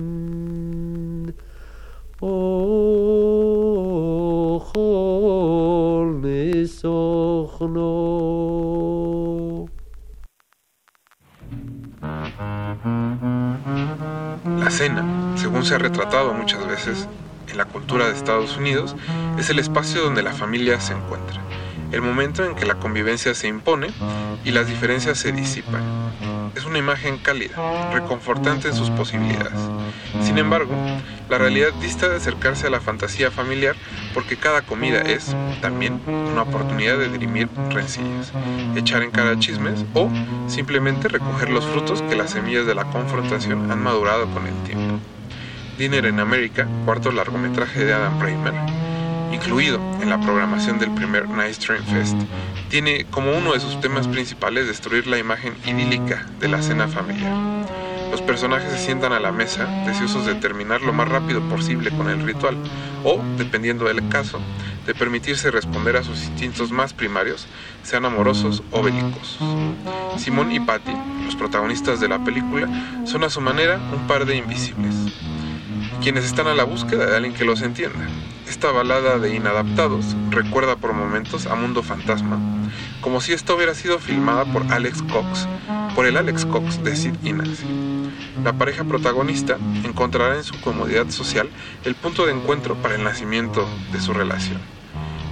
[14.61, 15.05] La cena,
[15.35, 17.09] según se ha retratado muchas veces
[17.49, 18.95] en la cultura de Estados Unidos,
[19.37, 21.41] es el espacio donde la familia se encuentra,
[21.91, 23.89] el momento en que la convivencia se impone
[24.45, 25.83] y las diferencias se disipan.
[26.55, 27.57] Es una imagen cálida,
[27.93, 29.59] reconfortante en sus posibilidades.
[30.25, 30.75] Sin embargo,
[31.29, 33.77] la realidad dista de acercarse a la fantasía familiar
[34.15, 38.33] porque cada comida es, también, una oportunidad de dirimir rencillas,
[38.77, 40.11] echar en cara chismes o
[40.47, 44.99] simplemente recoger los frutos que las semillas de la confrontación han madurado con el tiempo.
[45.77, 48.55] Dinner in America, cuarto largometraje de Adam Braymer,
[49.31, 52.17] incluido en la programación del primer Nice Train Fest,
[52.69, 57.33] tiene como uno de sus temas principales destruir la imagen idílica de la cena familiar.
[58.19, 62.11] Los personajes se sientan a la mesa deseosos de terminar lo más rápido posible con
[62.11, 62.57] el ritual
[63.05, 64.41] o, dependiendo del caso,
[64.87, 67.47] de permitirse responder a sus instintos más primarios,
[67.85, 69.39] sean amorosos o belicosos.
[70.17, 70.91] Simón y Patty,
[71.27, 72.69] los protagonistas de la película,
[73.07, 74.97] son a su manera un par de invisibles,
[76.03, 78.05] quienes están a la búsqueda de alguien que los entienda.
[78.49, 82.41] Esta balada de inadaptados recuerda por momentos a Mundo Fantasma,
[83.09, 85.49] como si esta hubiera sido filmada por Alex Cox,
[85.95, 87.65] por el Alex Cox de Sid y Nancy.
[88.45, 91.49] La pareja protagonista encontrará en su comodidad social
[91.87, 94.61] el punto de encuentro para el nacimiento de su relación.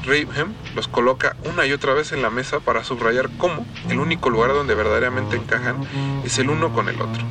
[0.07, 4.31] Ravehem los coloca una y otra vez en la mesa para subrayar cómo el único
[4.31, 5.77] lugar donde verdaderamente encajan
[6.25, 7.25] es el uno con el otro.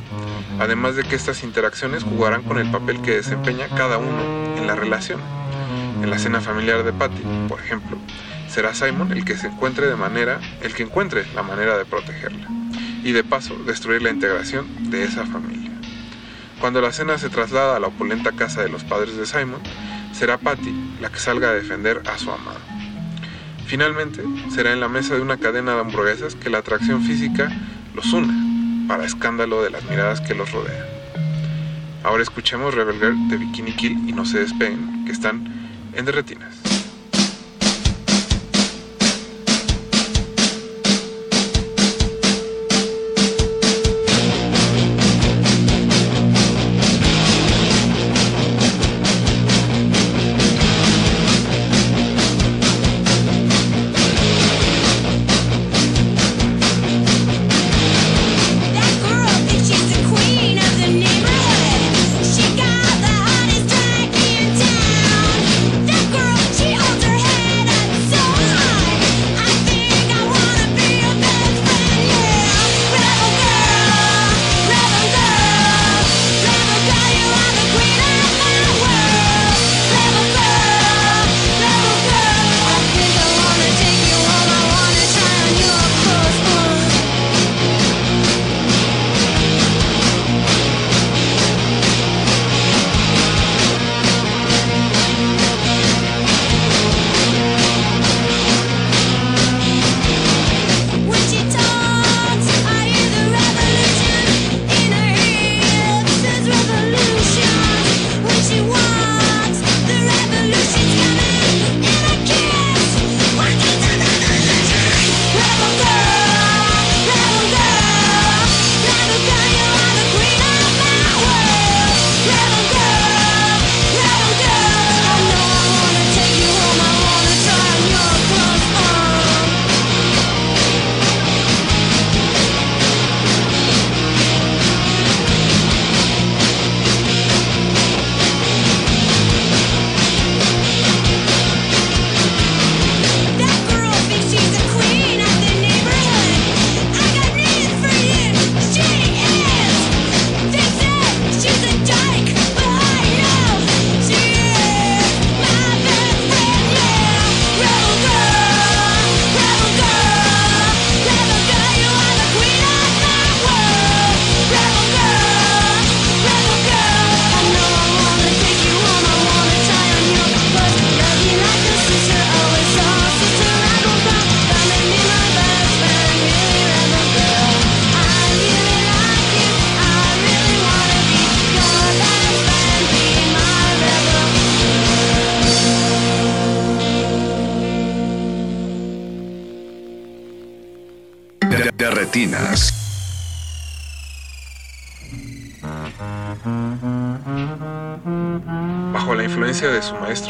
[0.60, 4.22] Además de que estas interacciones jugarán con el papel que desempeña cada uno
[4.56, 5.20] en la relación.
[6.04, 7.98] En la cena familiar de Patty, por ejemplo,
[8.56, 12.48] será Simon el que se encuentre de manera, el que encuentre la manera de protegerla
[13.04, 15.72] y de paso destruir la integración de esa familia.
[16.58, 19.60] Cuando la cena se traslada a la opulenta casa de los padres de Simon,
[20.14, 22.60] será Patty la que salga a defender a su amado.
[23.66, 27.52] Finalmente, será en la mesa de una cadena de hamburguesas que la atracción física
[27.94, 30.86] los una, para escándalo de las miradas que los rodean.
[32.04, 35.46] Ahora escuchemos Rebel Girl de Bikini Kill y no se despeguen, que están
[35.92, 36.55] en Derretinas.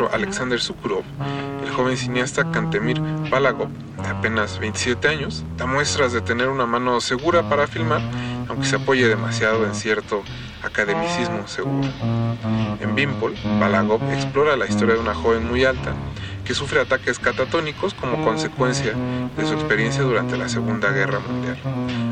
[0.05, 1.05] Alexander Sukurov,
[1.65, 3.01] el joven cineasta Kantemir
[3.31, 3.71] Balagov,
[4.03, 8.03] de apenas 27 años, da muestras de tener una mano segura para filmar,
[8.49, 10.23] aunque se apoye demasiado en cierto
[10.63, 11.89] academicismo seguro.
[12.81, 15.95] En Bimpol, Balagov explora la historia de una joven muy alta
[16.45, 18.93] que sufre ataques catatónicos como consecuencia
[19.37, 21.57] de su experiencia durante la Segunda Guerra Mundial.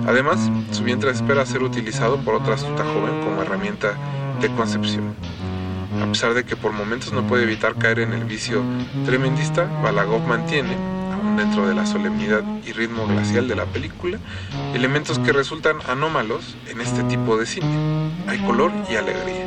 [0.06, 3.94] Además, su vientre espera ser utilizado por otra astuta joven como herramienta
[4.40, 5.14] de concepción.
[6.02, 8.64] A pesar de que por momentos no puede evitar caer en el vicio
[9.04, 10.76] tremendista, Balagov mantiene,
[11.12, 14.18] aún dentro de la solemnidad y ritmo glacial de la película,
[14.74, 17.66] elementos que resultan anómalos en este tipo de cine.
[18.26, 19.46] Hay color y alegría,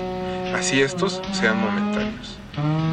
[0.54, 2.40] así estos sean momentáneos.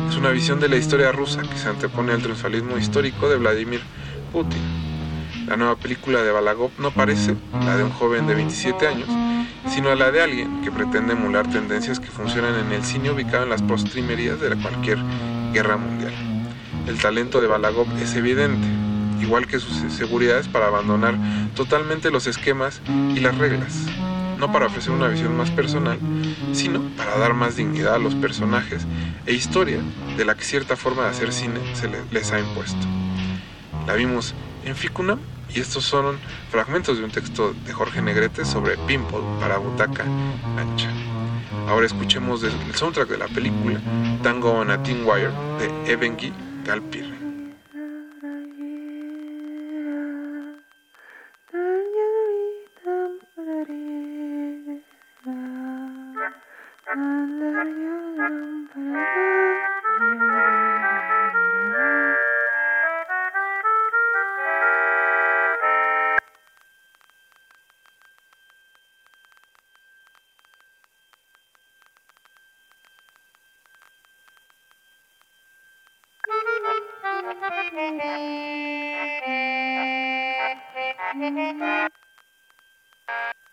[0.09, 3.82] Es una visión de la historia rusa que se antepone al triunfalismo histórico de Vladimir
[4.32, 4.62] Putin.
[5.49, 9.09] La nueva película de Balagov no parece la de un joven de 27 años,
[9.69, 13.51] sino la de alguien que pretende emular tendencias que funcionan en el cine ubicado en
[13.51, 14.99] las postrimerías de cualquier
[15.53, 16.12] guerra mundial.
[16.89, 18.66] El talento de Balagov es evidente,
[19.23, 21.15] igual que sus seguridades para abandonar
[21.55, 22.81] totalmente los esquemas
[23.15, 23.91] y las reglas,
[24.39, 25.99] no para ofrecer una visión más personal,
[26.53, 28.87] sino para dar más dignidad a los personajes
[29.27, 29.81] e historia
[30.16, 32.87] de la que cierta forma de hacer cine se le- les ha impuesto.
[33.87, 34.35] La vimos
[34.65, 35.19] en Ficuna
[35.55, 36.18] y estos son
[36.51, 40.05] fragmentos de un texto de Jorge Negrete sobre Pimple para butaca
[40.56, 40.90] ancha.
[41.68, 43.81] Ahora escuchemos el soundtrack de la película
[44.20, 46.32] Tango on a Thin Wire de Evengi
[46.64, 47.05] Galpir.
[76.65, 76.81] Thank
[83.09, 83.44] you.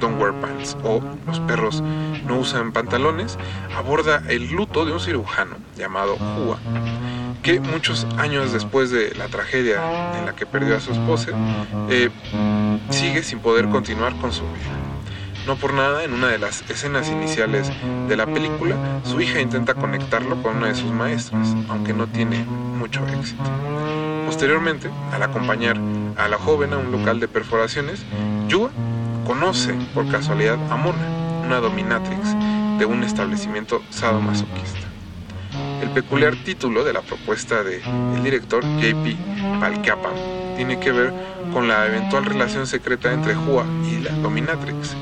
[0.00, 1.82] Don't Wear Pants o Los perros
[2.26, 3.38] no usan pantalones
[3.76, 6.58] aborda el luto de un cirujano llamado Hua,
[7.42, 11.30] que muchos años después de la tragedia en la que perdió a su esposa,
[11.90, 12.10] eh,
[12.90, 14.84] sigue sin poder continuar con su vida.
[15.46, 17.70] No por nada, en una de las escenas iniciales
[18.08, 22.38] de la película, su hija intenta conectarlo con una de sus maestras, aunque no tiene
[22.44, 23.42] mucho éxito.
[24.24, 25.78] Posteriormente, al acompañar
[26.16, 28.02] a la joven a un local de perforaciones,
[29.44, 31.06] conoce por casualidad a Mona,
[31.44, 32.34] una dominatrix
[32.78, 34.88] de un establecimiento sadomasoquista.
[35.82, 37.82] El peculiar título de la propuesta del
[38.22, 40.08] director JP Palcapa
[40.56, 41.12] tiene que ver
[41.52, 44.96] con la eventual relación secreta entre Hua y la dominatrix,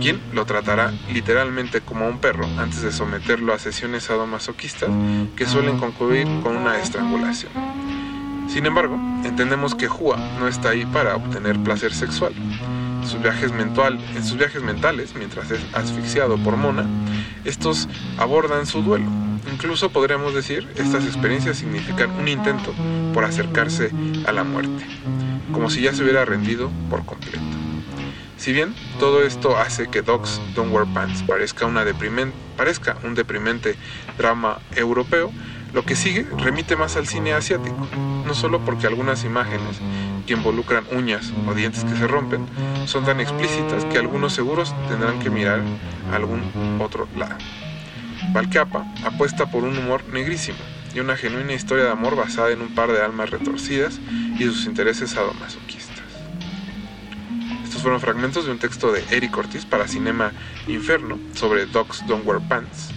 [0.00, 4.90] quien lo tratará literalmente como a un perro antes de someterlo a sesiones sadomasoquistas
[5.36, 7.52] que suelen concluir con una estrangulación.
[8.48, 12.32] Sin embargo, entendemos que Hua no está ahí para obtener placer sexual.
[13.14, 16.84] Sus viajes, mental, en sus viajes mentales, mientras es asfixiado por Mona,
[17.44, 17.88] estos
[18.18, 19.06] abordan su duelo.
[19.52, 22.74] Incluso podríamos decir, estas experiencias significan un intento
[23.14, 23.92] por acercarse
[24.26, 24.84] a la muerte,
[25.52, 27.38] como si ya se hubiera rendido por completo.
[28.36, 31.84] Si bien todo esto hace que Dogs Don't Wear Pants parezca, una
[32.56, 33.76] parezca un deprimente
[34.18, 35.30] drama europeo,
[35.74, 37.86] lo que sigue remite más al cine asiático,
[38.24, 39.80] no solo porque algunas imágenes
[40.24, 42.46] que involucran uñas o dientes que se rompen
[42.86, 45.60] son tan explícitas que algunos seguros tendrán que mirar
[46.12, 47.36] a algún otro lado.
[48.32, 50.58] Valcapa apuesta por un humor negrísimo
[50.94, 53.98] y una genuina historia de amor basada en un par de almas retorcidas
[54.38, 56.04] y sus intereses sadomasoquistas.
[57.64, 60.32] Estos fueron fragmentos de un texto de Eric Ortiz para Cinema
[60.68, 62.94] Inferno sobre Dogs Don't Wear Pants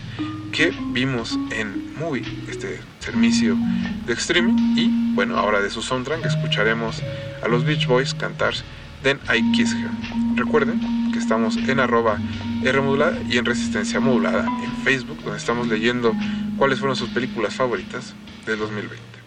[0.51, 3.57] que vimos en Movie, este servicio
[4.05, 7.01] de streaming y bueno, ahora de su soundtrack escucharemos
[7.43, 8.53] a los Beach Boys cantar
[9.03, 9.89] Then I Kiss Her.
[10.35, 12.19] Recuerden que estamos en arroba
[12.63, 12.81] R
[13.29, 16.13] y en Resistencia Modulada en Facebook donde estamos leyendo
[16.57, 18.13] cuáles fueron sus películas favoritas
[18.45, 19.17] del 2020.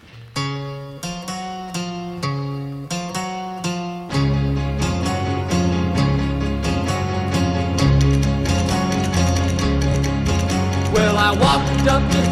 [10.93, 12.30] Well, I walked up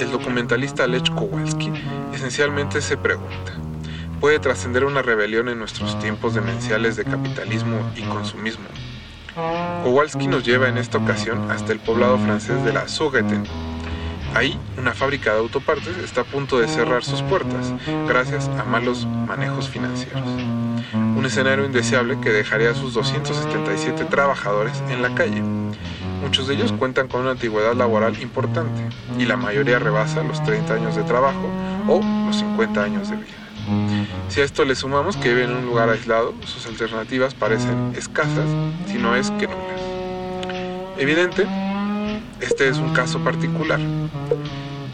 [0.00, 1.70] el documentalista Lech Kowalski
[2.12, 3.52] esencialmente se pregunta,
[4.20, 8.64] ¿puede trascender una rebelión en nuestros tiempos demenciales de capitalismo y consumismo?
[9.84, 13.44] Kowalski nos lleva en esta ocasión hasta el poblado francés de la Soureten,
[14.34, 17.70] Ahí, una fábrica de autopartes está a punto de cerrar sus puertas
[18.08, 20.22] gracias a malos manejos financieros.
[20.94, 25.42] Un escenario indeseable que dejaría a sus 277 trabajadores en la calle.
[26.22, 28.88] Muchos de ellos cuentan con una antigüedad laboral importante
[29.18, 31.50] y la mayoría rebasa los 30 años de trabajo
[31.88, 33.42] o los 50 años de vida.
[34.28, 38.46] Si a esto le sumamos que viven en un lugar aislado, sus alternativas parecen escasas,
[38.86, 39.80] si no es que nulas.
[40.98, 41.46] Evidente,
[42.40, 43.80] este es un caso particular.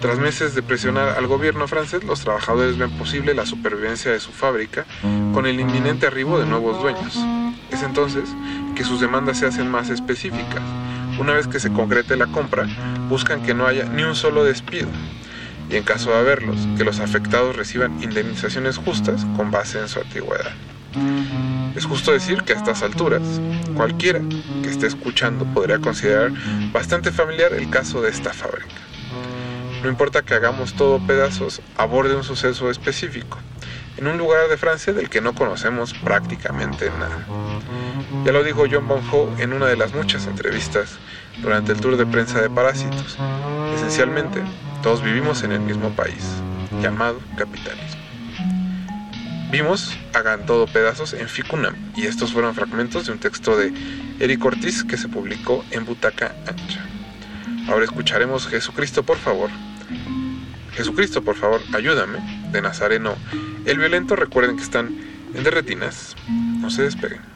[0.00, 4.32] Tras meses de presionar al gobierno francés, los trabajadores ven posible la supervivencia de su
[4.32, 4.86] fábrica
[5.34, 7.18] con el inminente arribo de nuevos dueños.
[7.70, 8.28] Es entonces
[8.76, 10.62] que sus demandas se hacen más específicas.
[11.18, 12.66] Una vez que se concrete la compra,
[13.08, 14.88] buscan que no haya ni un solo despido
[15.70, 20.00] y en caso de haberlos, que los afectados reciban indemnizaciones justas con base en su
[20.00, 20.52] antigüedad.
[21.76, 23.22] Es justo decir que a estas alturas,
[23.74, 24.20] cualquiera
[24.62, 26.32] que esté escuchando podría considerar
[26.72, 28.68] bastante familiar el caso de esta fábrica.
[29.82, 33.38] No importa que hagamos todo pedazos, aborde un suceso específico,
[33.98, 37.26] en un lugar de Francia del que no conocemos prácticamente nada.
[38.24, 40.98] Ya lo dijo John Bonho en una de las muchas entrevistas
[41.42, 43.18] durante el tour de prensa de Parásitos.
[43.74, 44.42] Esencialmente,
[44.82, 46.24] todos vivimos en el mismo país,
[46.80, 47.98] llamado capitalismo.
[49.50, 53.72] Vimos Hagan todo pedazos en Ficunam, y estos fueron fragmentos de un texto de
[54.20, 56.80] Eric Ortiz que se publicó en Butaca Ancha.
[57.68, 59.50] Ahora escucharemos Jesucristo, por favor.
[60.78, 62.20] Jesucristo, por favor, ayúdame,
[62.52, 63.16] de Nazareno.
[63.64, 64.96] El violento, recuerden que están
[65.34, 66.14] en derretinas.
[66.28, 67.27] No se despeguen.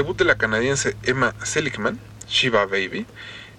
[0.00, 3.04] Debut de la canadiense Emma Seligman, Shiva Baby,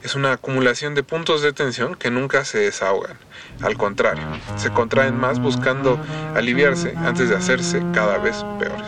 [0.01, 3.15] es una acumulación de puntos de tensión que nunca se desahogan.
[3.61, 4.23] Al contrario,
[4.55, 5.99] se contraen más buscando
[6.35, 8.87] aliviarse antes de hacerse cada vez peores.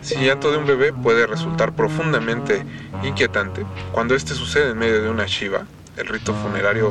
[0.00, 2.64] Si el llanto de un bebé puede resultar profundamente
[3.04, 5.64] inquietante, cuando este sucede en medio de una Shiva,
[5.96, 6.90] el rito funerario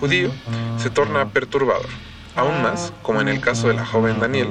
[0.00, 0.30] judío
[0.78, 1.90] se torna perturbador.
[2.34, 4.48] Aún más, como en el caso de la joven Daniel,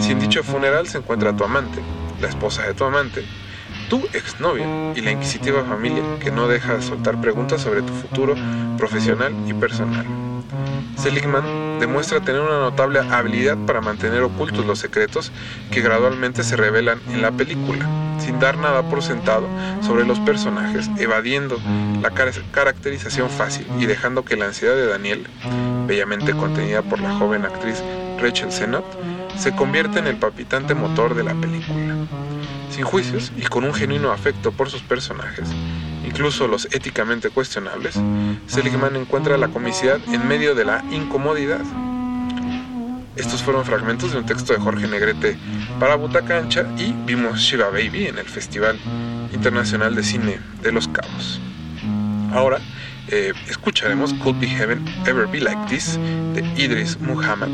[0.00, 1.80] si en dicho funeral se encuentra tu amante,
[2.20, 3.24] la esposa de tu amante,
[3.90, 8.38] tu exnovia y la inquisitiva familia que no deja de soltar preguntas sobre tu futuro
[8.76, 10.06] profesional y personal.
[10.94, 15.32] Seligman demuestra tener una notable habilidad para mantener ocultos los secretos
[15.70, 20.92] que gradualmente se revelan en la película, sin dar nada por sentado sobre los personajes,
[20.96, 21.64] evadiendo
[22.00, 25.26] la car- caracterización fácil y dejando que la ansiedad de Daniel,
[25.82, 27.84] bellamente contenida por la joven actriz
[28.16, 28.86] Rachel Sennott,
[29.34, 31.98] se convierta en el palpitante motor de la película.
[32.70, 35.48] Sin juicios y con un genuino afecto por sus personajes,
[36.04, 38.00] incluso los éticamente cuestionables,
[38.46, 41.62] Seligman encuentra la comicidad en medio de la incomodidad.
[43.16, 45.36] Estos fueron fragmentos de un texto de Jorge Negrete
[45.78, 48.78] para Butaca Ancha y vimos Shiva Baby en el Festival
[49.32, 51.40] Internacional de Cine de Los Cabos.
[52.32, 52.60] Ahora
[53.08, 55.98] eh, escucharemos Could Be Heaven Ever Be Like This
[56.34, 57.48] de Idris Muhammad.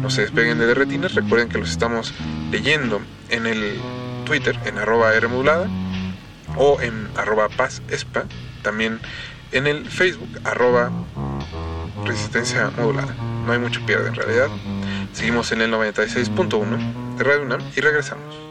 [0.00, 2.14] No se despeguen de Derretinas, recuerden que los estamos
[2.50, 3.80] leyendo en el
[4.26, 5.68] Twitter en arroba Rmodulada
[6.56, 8.24] o en arroba Paz Espa,
[8.62, 9.00] también
[9.52, 10.90] en el Facebook arroba
[12.04, 13.14] Resistencia Modulada.
[13.46, 14.48] No hay mucho pierde en realidad.
[15.14, 18.45] Seguimos en el 96.1 de Radio y regresamos.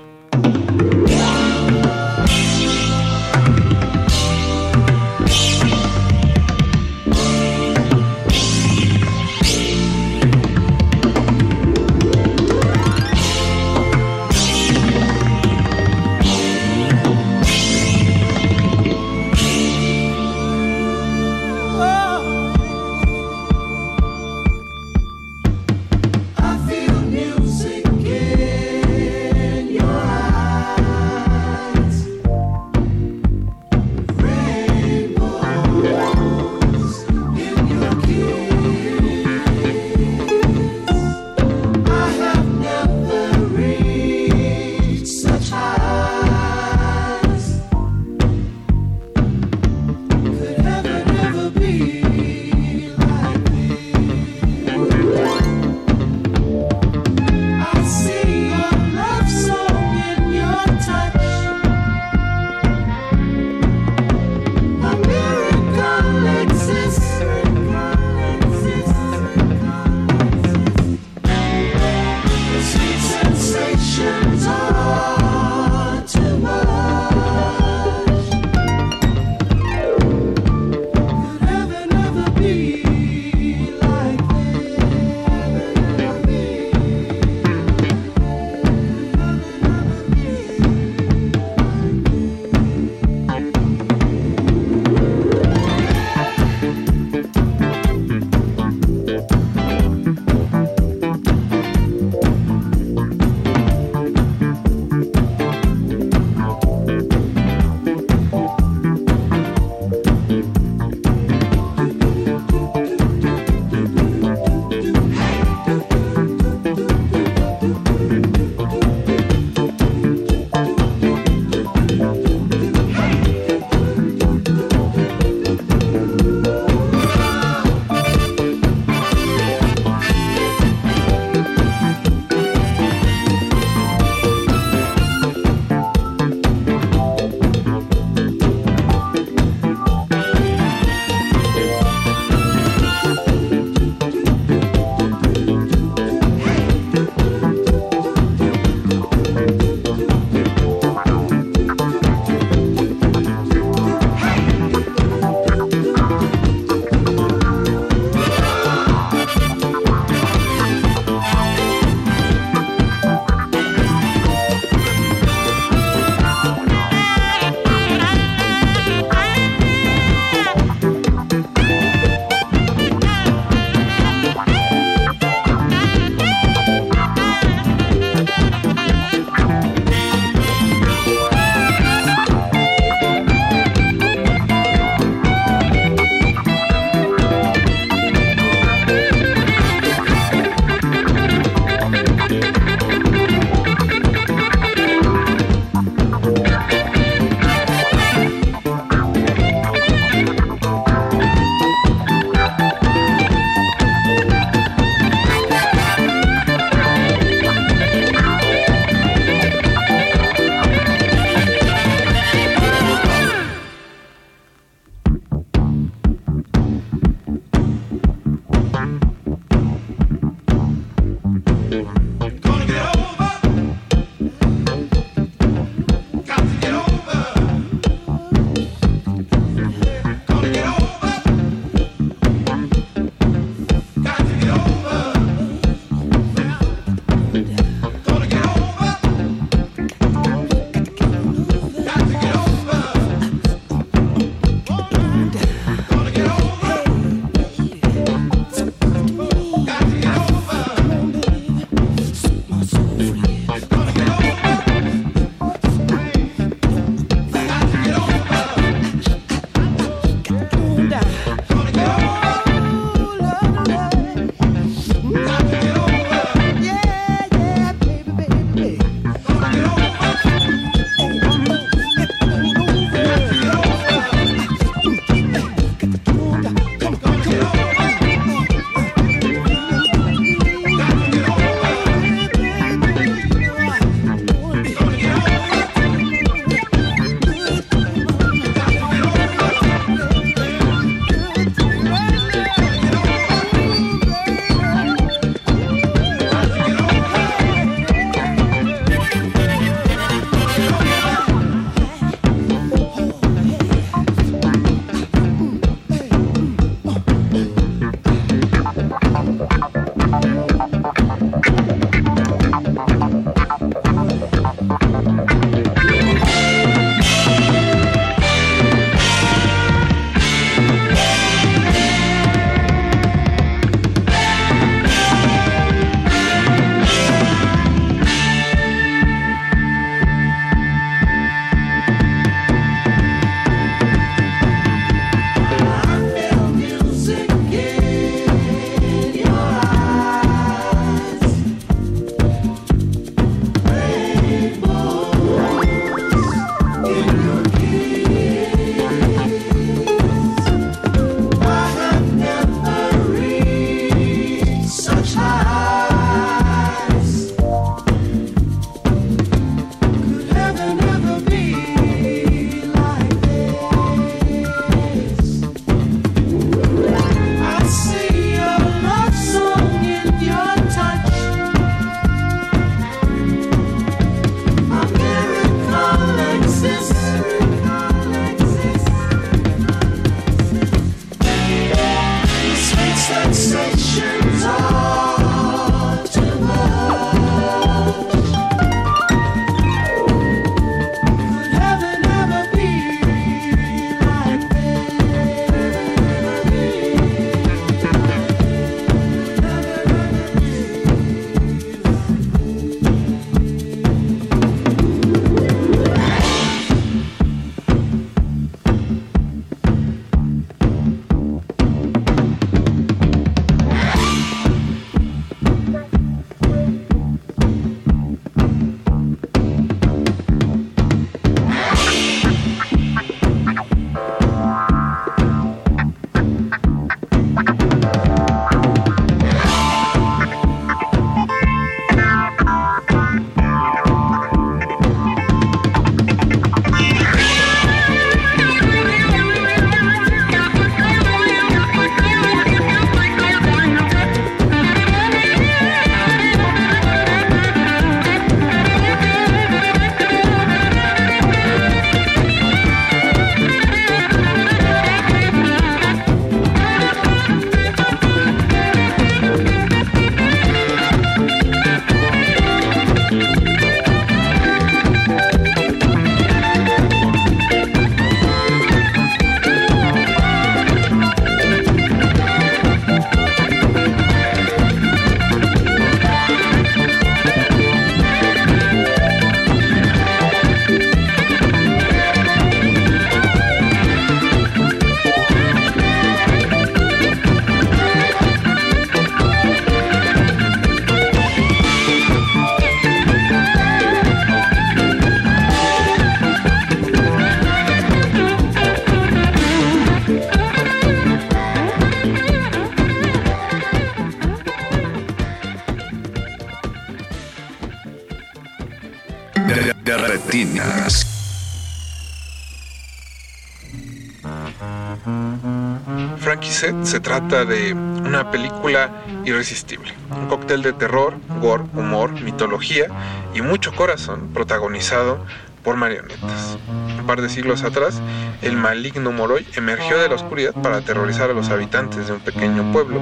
[517.06, 518.90] Trata de una película
[519.26, 522.88] irresistible, un cóctel de terror, gore, humor, mitología
[523.36, 525.24] y mucho corazón protagonizado
[525.64, 526.58] por marionetas.
[526.98, 528.02] Un par de siglos atrás,
[528.42, 532.72] el maligno Moroi emergió de la oscuridad para aterrorizar a los habitantes de un pequeño
[532.74, 533.00] pueblo.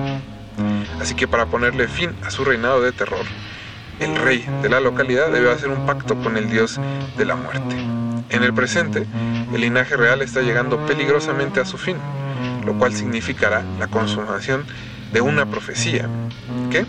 [0.99, 3.25] Así que para ponerle fin a su reinado de terror,
[4.01, 6.77] el rey de la localidad debe hacer un pacto con el dios
[7.17, 7.77] de la muerte.
[8.29, 9.07] En el presente,
[9.53, 11.95] el linaje real está llegando peligrosamente a su fin,
[12.65, 14.65] lo cual significará la consumación
[15.11, 16.07] de una profecía
[16.71, 16.85] que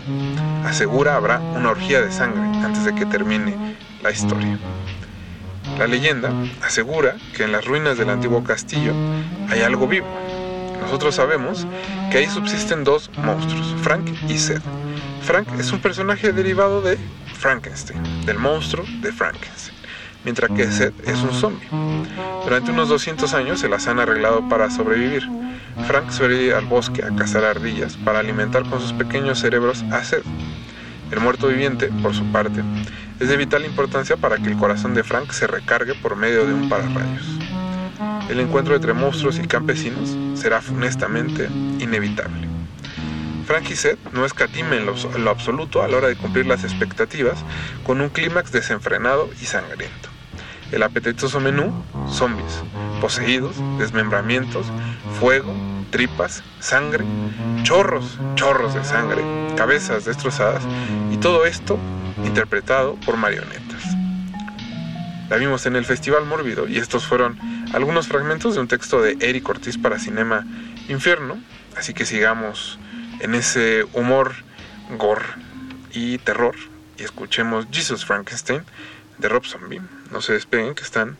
[0.65, 4.57] asegura habrá una orgía de sangre antes de que termine la historia.
[5.77, 6.31] La leyenda
[6.63, 8.93] asegura que en las ruinas del antiguo castillo
[9.49, 10.07] hay algo vivo.
[10.81, 11.67] Nosotros sabemos
[12.11, 14.61] que ahí subsisten dos monstruos, Frank y Seth.
[15.21, 16.97] Frank es un personaje derivado de
[17.33, 19.75] Frankenstein, del monstruo de Frankenstein,
[20.23, 21.67] mientras que Seth es un zombie.
[22.43, 25.27] Durante unos 200 años se las han arreglado para sobrevivir.
[25.87, 30.03] Frank suele ir al bosque a cazar ardillas para alimentar con sus pequeños cerebros a
[30.03, 30.23] Seth.
[31.11, 32.63] El muerto viviente, por su parte,
[33.19, 36.53] es de vital importancia para que el corazón de Frank se recargue por medio de
[36.53, 37.25] un pararrayos.
[38.29, 41.47] El encuentro entre monstruos y campesinos será funestamente
[41.79, 42.47] inevitable.
[43.45, 47.37] Frank y Seth no lo, en lo absoluto a la hora de cumplir las expectativas
[47.83, 50.14] con un clímax desenfrenado y sangriento.
[50.75, 51.71] El apetitoso menú,
[52.09, 52.61] zombies,
[52.99, 54.67] poseídos, desmembramientos,
[55.21, 55.53] fuego,
[55.89, 57.05] tripas, sangre,
[57.63, 59.23] chorros, chorros de sangre,
[59.55, 60.63] cabezas destrozadas
[61.13, 61.79] y todo esto
[62.25, 63.85] interpretado por marionetas.
[65.29, 67.39] La vimos en el Festival Mórbido y estos fueron
[67.71, 70.45] algunos fragmentos de un texto de Eric Ortiz para Cinema
[70.89, 71.37] Infierno,
[71.77, 72.79] así que sigamos
[73.21, 74.33] en ese humor,
[74.97, 75.23] gore
[75.93, 76.55] y terror
[76.97, 78.63] y escuchemos Jesus Frankenstein
[79.17, 79.81] de Rob Zombie.
[80.11, 81.17] No se despeguen que están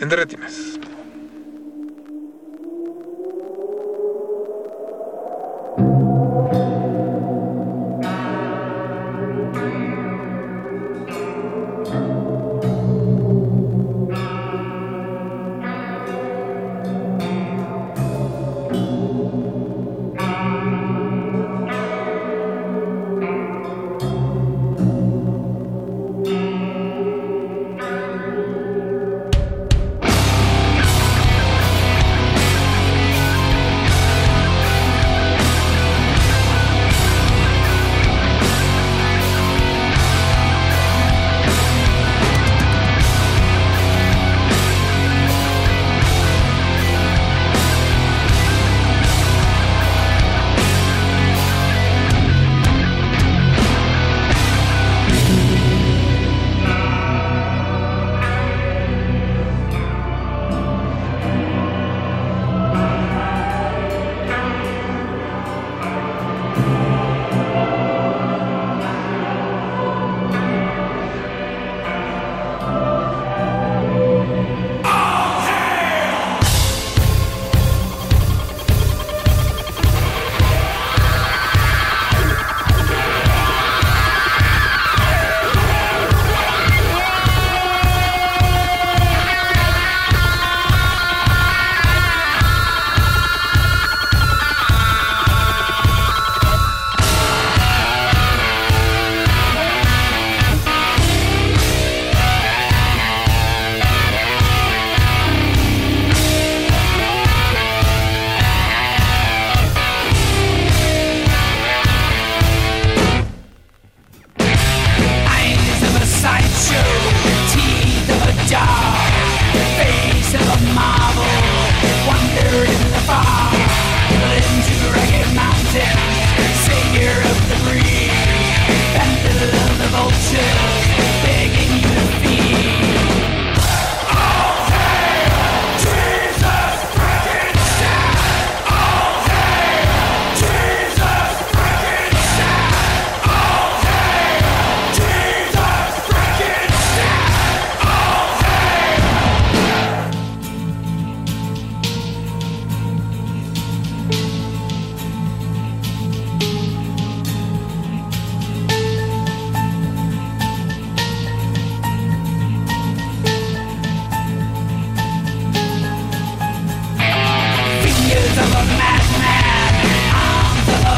[0.00, 0.78] en Derretinas.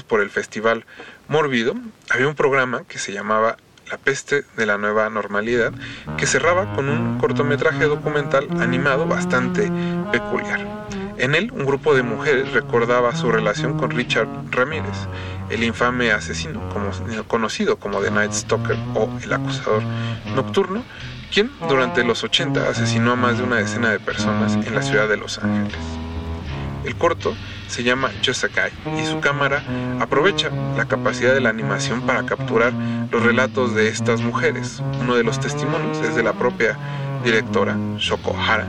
[0.00, 0.86] por el Festival
[1.28, 1.74] Mórbido,
[2.10, 3.56] había un programa que se llamaba
[3.90, 5.72] La peste de la nueva normalidad,
[6.16, 9.70] que cerraba con un cortometraje documental animado bastante
[10.10, 10.66] peculiar.
[11.18, 15.06] En él, un grupo de mujeres recordaba su relación con Richard Ramírez,
[15.50, 16.60] el infame asesino,
[17.28, 19.82] conocido como The Night Stalker o el acosador
[20.34, 20.82] nocturno,
[21.32, 25.08] quien durante los 80 asesinó a más de una decena de personas en la ciudad
[25.08, 26.01] de Los Ángeles.
[26.84, 27.34] El corto
[27.68, 29.62] se llama Yosakai y su cámara
[30.00, 32.72] aprovecha la capacidad de la animación para capturar
[33.10, 34.82] los relatos de estas mujeres.
[35.00, 36.76] Uno de los testimonios es de la propia
[37.24, 38.66] directora Shoko Hara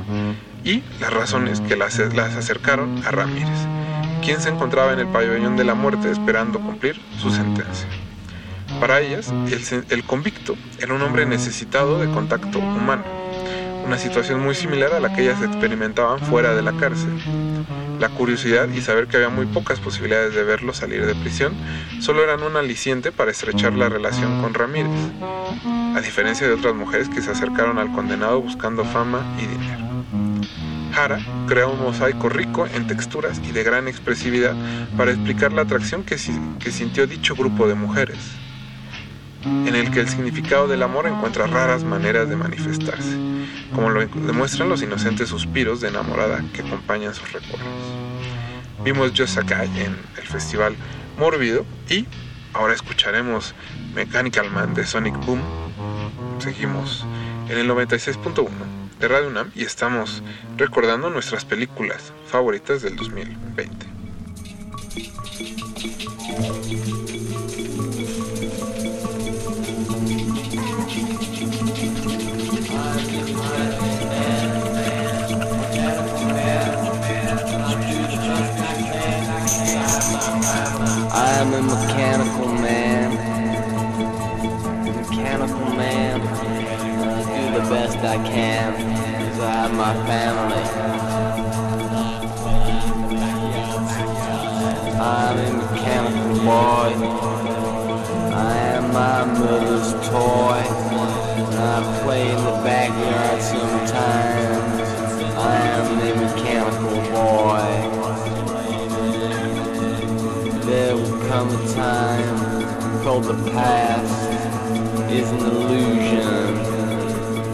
[0.63, 3.49] y las razones que las, las acercaron a Ramírez,
[4.23, 7.87] quien se encontraba en el pabellón de la muerte esperando cumplir su sentencia.
[8.79, 13.03] Para ellas, el, el convicto era un hombre necesitado de contacto humano,
[13.85, 17.11] una situación muy similar a la que ellas experimentaban fuera de la cárcel.
[17.99, 21.53] La curiosidad y saber que había muy pocas posibilidades de verlo salir de prisión
[21.99, 24.91] solo eran un aliciente para estrechar la relación con Ramírez,
[25.95, 29.83] a diferencia de otras mujeres que se acercaron al condenado buscando fama y dinero.
[30.95, 34.55] Hara crea un mosaico rico en texturas y de gran expresividad
[34.97, 38.17] para explicar la atracción que sintió dicho grupo de mujeres,
[39.45, 43.17] en el que el significado del amor encuentra raras maneras de manifestarse,
[43.73, 47.67] como lo demuestran los inocentes suspiros de enamorada que acompañan sus recuerdos.
[48.83, 50.75] Vimos Yo Sakai en el festival
[51.17, 52.05] Mórbido y
[52.53, 53.53] ahora escucharemos
[53.93, 55.41] Mechanical Man de Sonic Boom.
[56.39, 57.05] Seguimos
[57.49, 58.49] en el 96.1
[58.99, 60.23] de Radio UNAM y estamos
[60.57, 63.93] recordando nuestras películas favoritas del 2020.
[81.15, 83.11] I'm a mechanical man.
[84.83, 86.21] Mechanical man.
[86.21, 88.73] I do the best I can.
[89.29, 90.63] Cause I have my family.
[94.99, 96.89] I'm a mechanical boy.
[98.33, 100.63] I am my mother's toy.
[101.55, 104.81] I play in the backyard sometimes.
[105.37, 108.02] I am a mechanical boy.
[110.73, 116.55] There will come a time called the past is an illusion,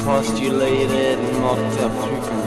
[0.05, 2.38] postulated and mocked up through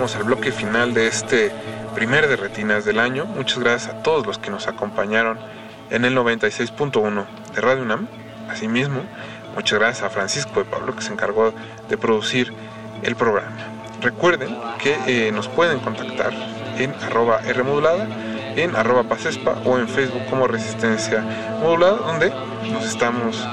[0.00, 1.52] llegamos al bloque final de este
[1.94, 3.26] primer de Retinas del año.
[3.26, 5.38] Muchas gracias a todos los que nos acompañaron
[5.90, 8.08] en el 96.1 de Radio UNAM.
[8.48, 9.02] Asimismo,
[9.54, 11.52] muchas gracias a Francisco de Pablo que se encargó
[11.90, 12.50] de producir
[13.02, 13.54] el programa.
[14.00, 16.32] Recuerden que eh, nos pueden contactar
[16.78, 18.06] en arroba Rmodulada,
[18.56, 21.22] en arroba Pasespa o en Facebook como Resistencia
[21.60, 22.32] Modulada, donde
[22.72, 23.46] nos estamos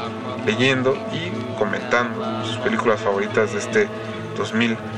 [0.45, 1.29] leyendo y
[1.59, 3.89] comentando sus películas favoritas de este
[4.37, 4.96] 2020.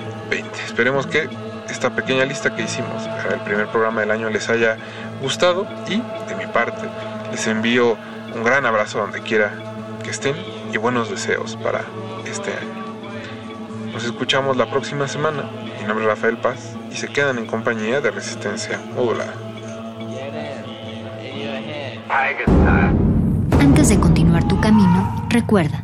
[0.79, 1.27] Esperemos que
[1.69, 4.77] esta pequeña lista que hicimos para el primer programa del año les haya
[5.21, 6.87] gustado y de mi parte
[7.33, 7.97] les envío
[8.33, 9.51] un gran abrazo donde quiera
[10.01, 10.37] que estén
[10.71, 11.81] y buenos deseos para
[12.25, 13.91] este año.
[13.91, 15.43] Nos escuchamos la próxima semana.
[15.81, 19.33] Mi nombre es Rafael Paz y se quedan en compañía de Resistencia Modulada.
[23.59, 25.83] Antes de continuar tu camino, recuerda,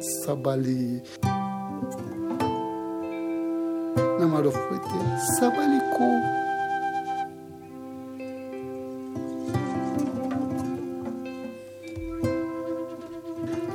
[0.00, 1.02] sabali
[4.18, 5.00] na maarufu ite
[5.36, 6.06] sabaliko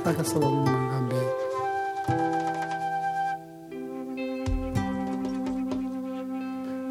[0.04, 1.20] taka sabali mangambe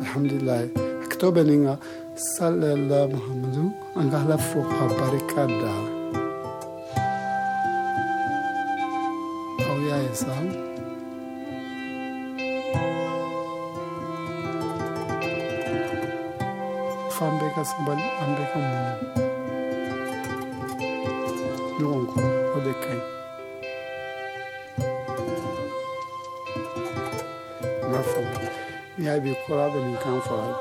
[0.01, 0.59] alhamdulillah
[1.03, 1.77] akitobe ninga
[2.15, 5.98] salela muhammadu angahla fuqa barikada
[29.49, 30.55] bɛ nin kan fɔ a ye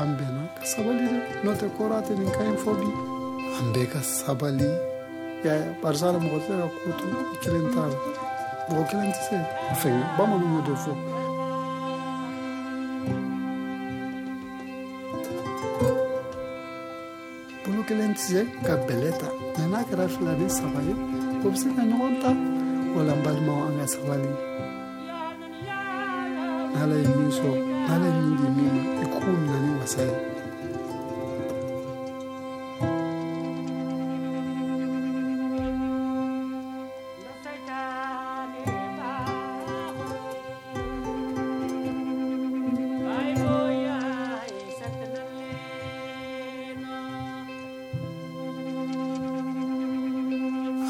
[0.00, 2.88] an bɛnna ka sabali dɛ n'o tɛ kɔrɔ a tɛ nin kan in fɔ bi
[3.58, 4.70] an bɛɛ ka sabali
[5.44, 6.52] y'a ye barisa la mɔgɔ tɛ se?
[6.60, 7.04] Ka ko to
[7.34, 7.96] i kelen t'a la
[8.68, 9.36] mɔgɔ kelen tɛ se
[9.68, 10.92] ka fɛngɛ bamananw y'o de fɔ
[17.64, 20.94] bolo kelen tɛ se ka bɛlɛ ta mɛ n'a kɛra fila ni saba ye
[21.44, 22.30] o bɛ se ka ɲɔgɔn ta
[22.94, 24.30] wala n balimaw an ka sabali
[26.72, 30.32] n'ala ye min sɔrɔ ale 何年にで見る行くになりません。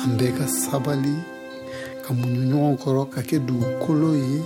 [0.04, 1.14] an bɛɛ ka sabali
[2.04, 4.42] ka muɲu ɲɔgɔn kɔrɔ ka kɛ dugukolo ye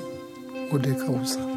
[0.72, 1.55] o de ka wusa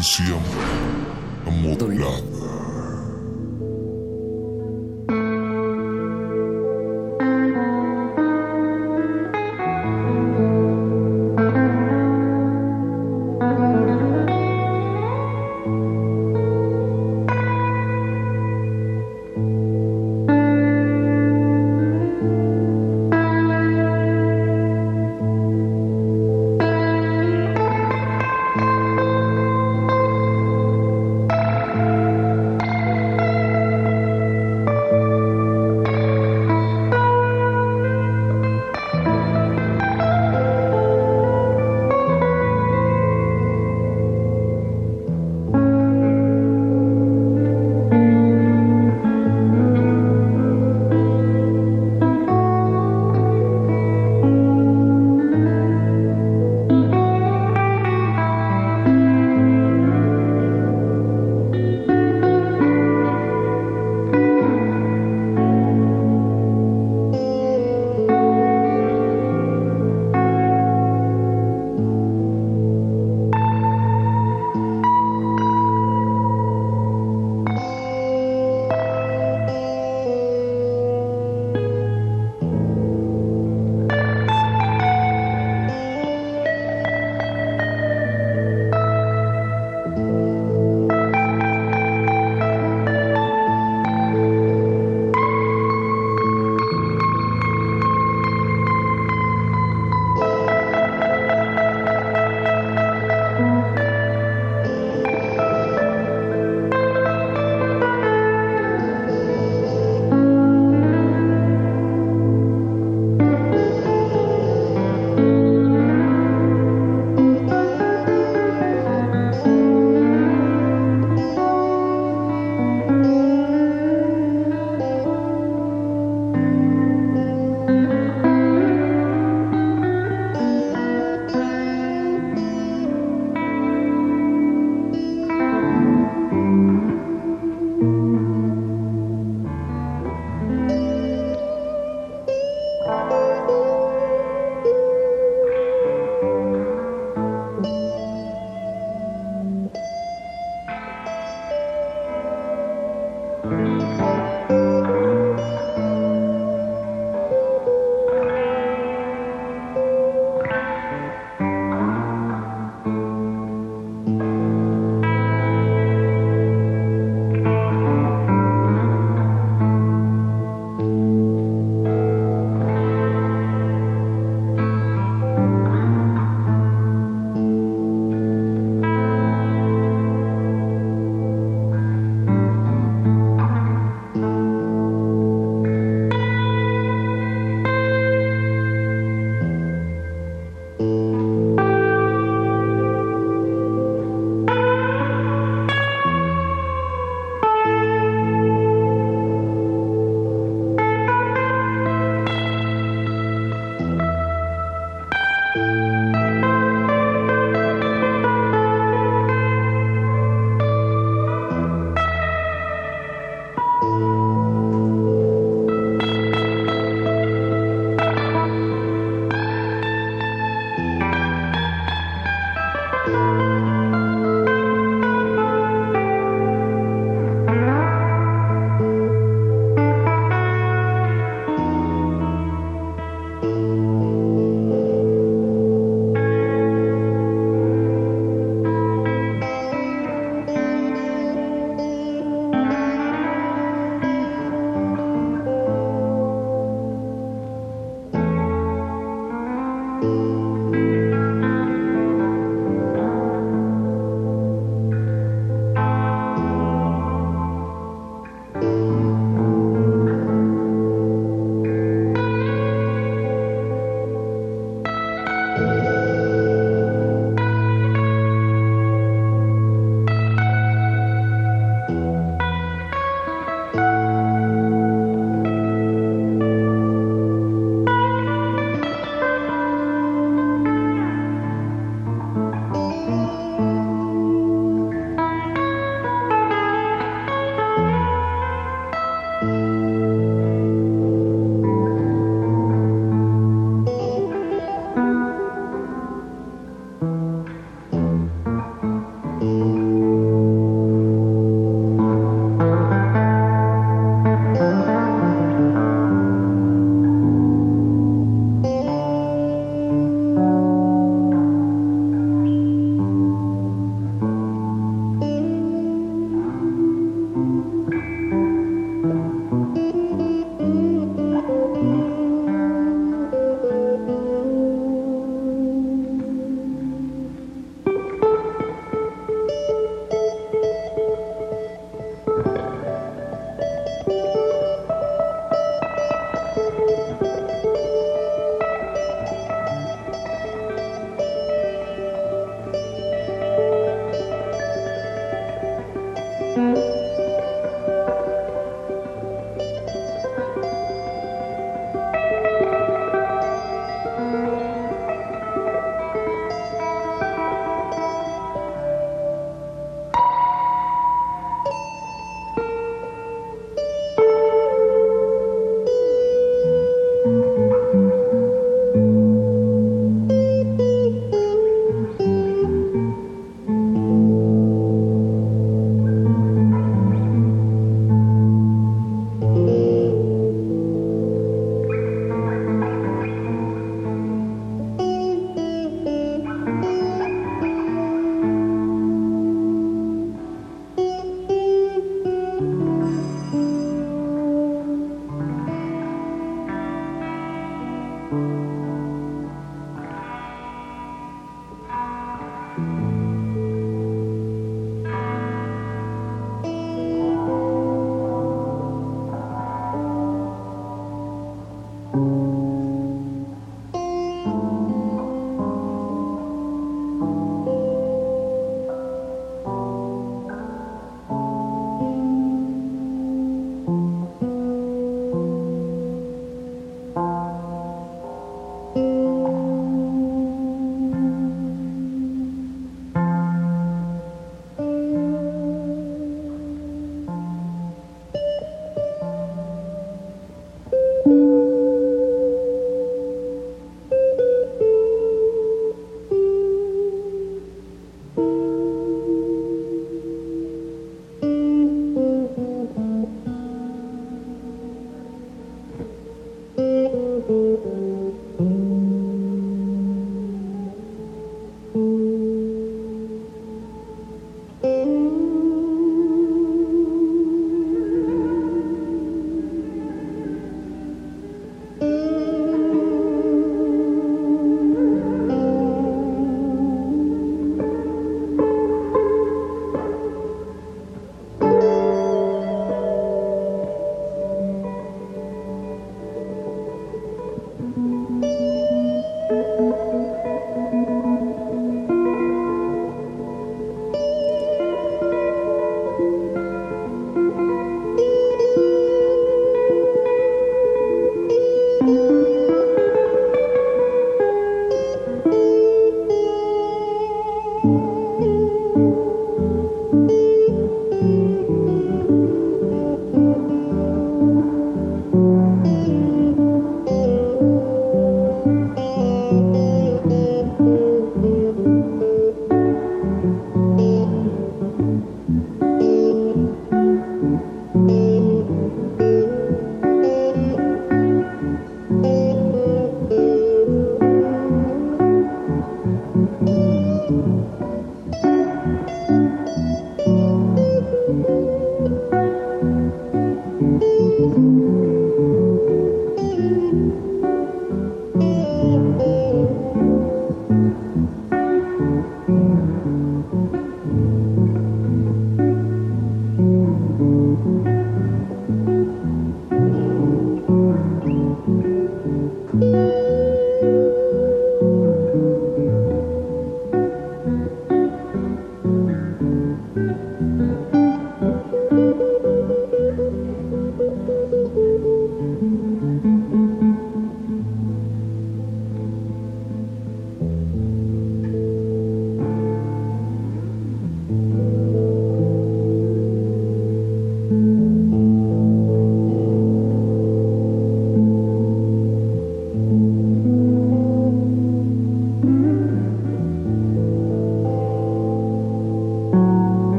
[0.00, 0.34] Resistencia
[1.44, 2.29] modulada.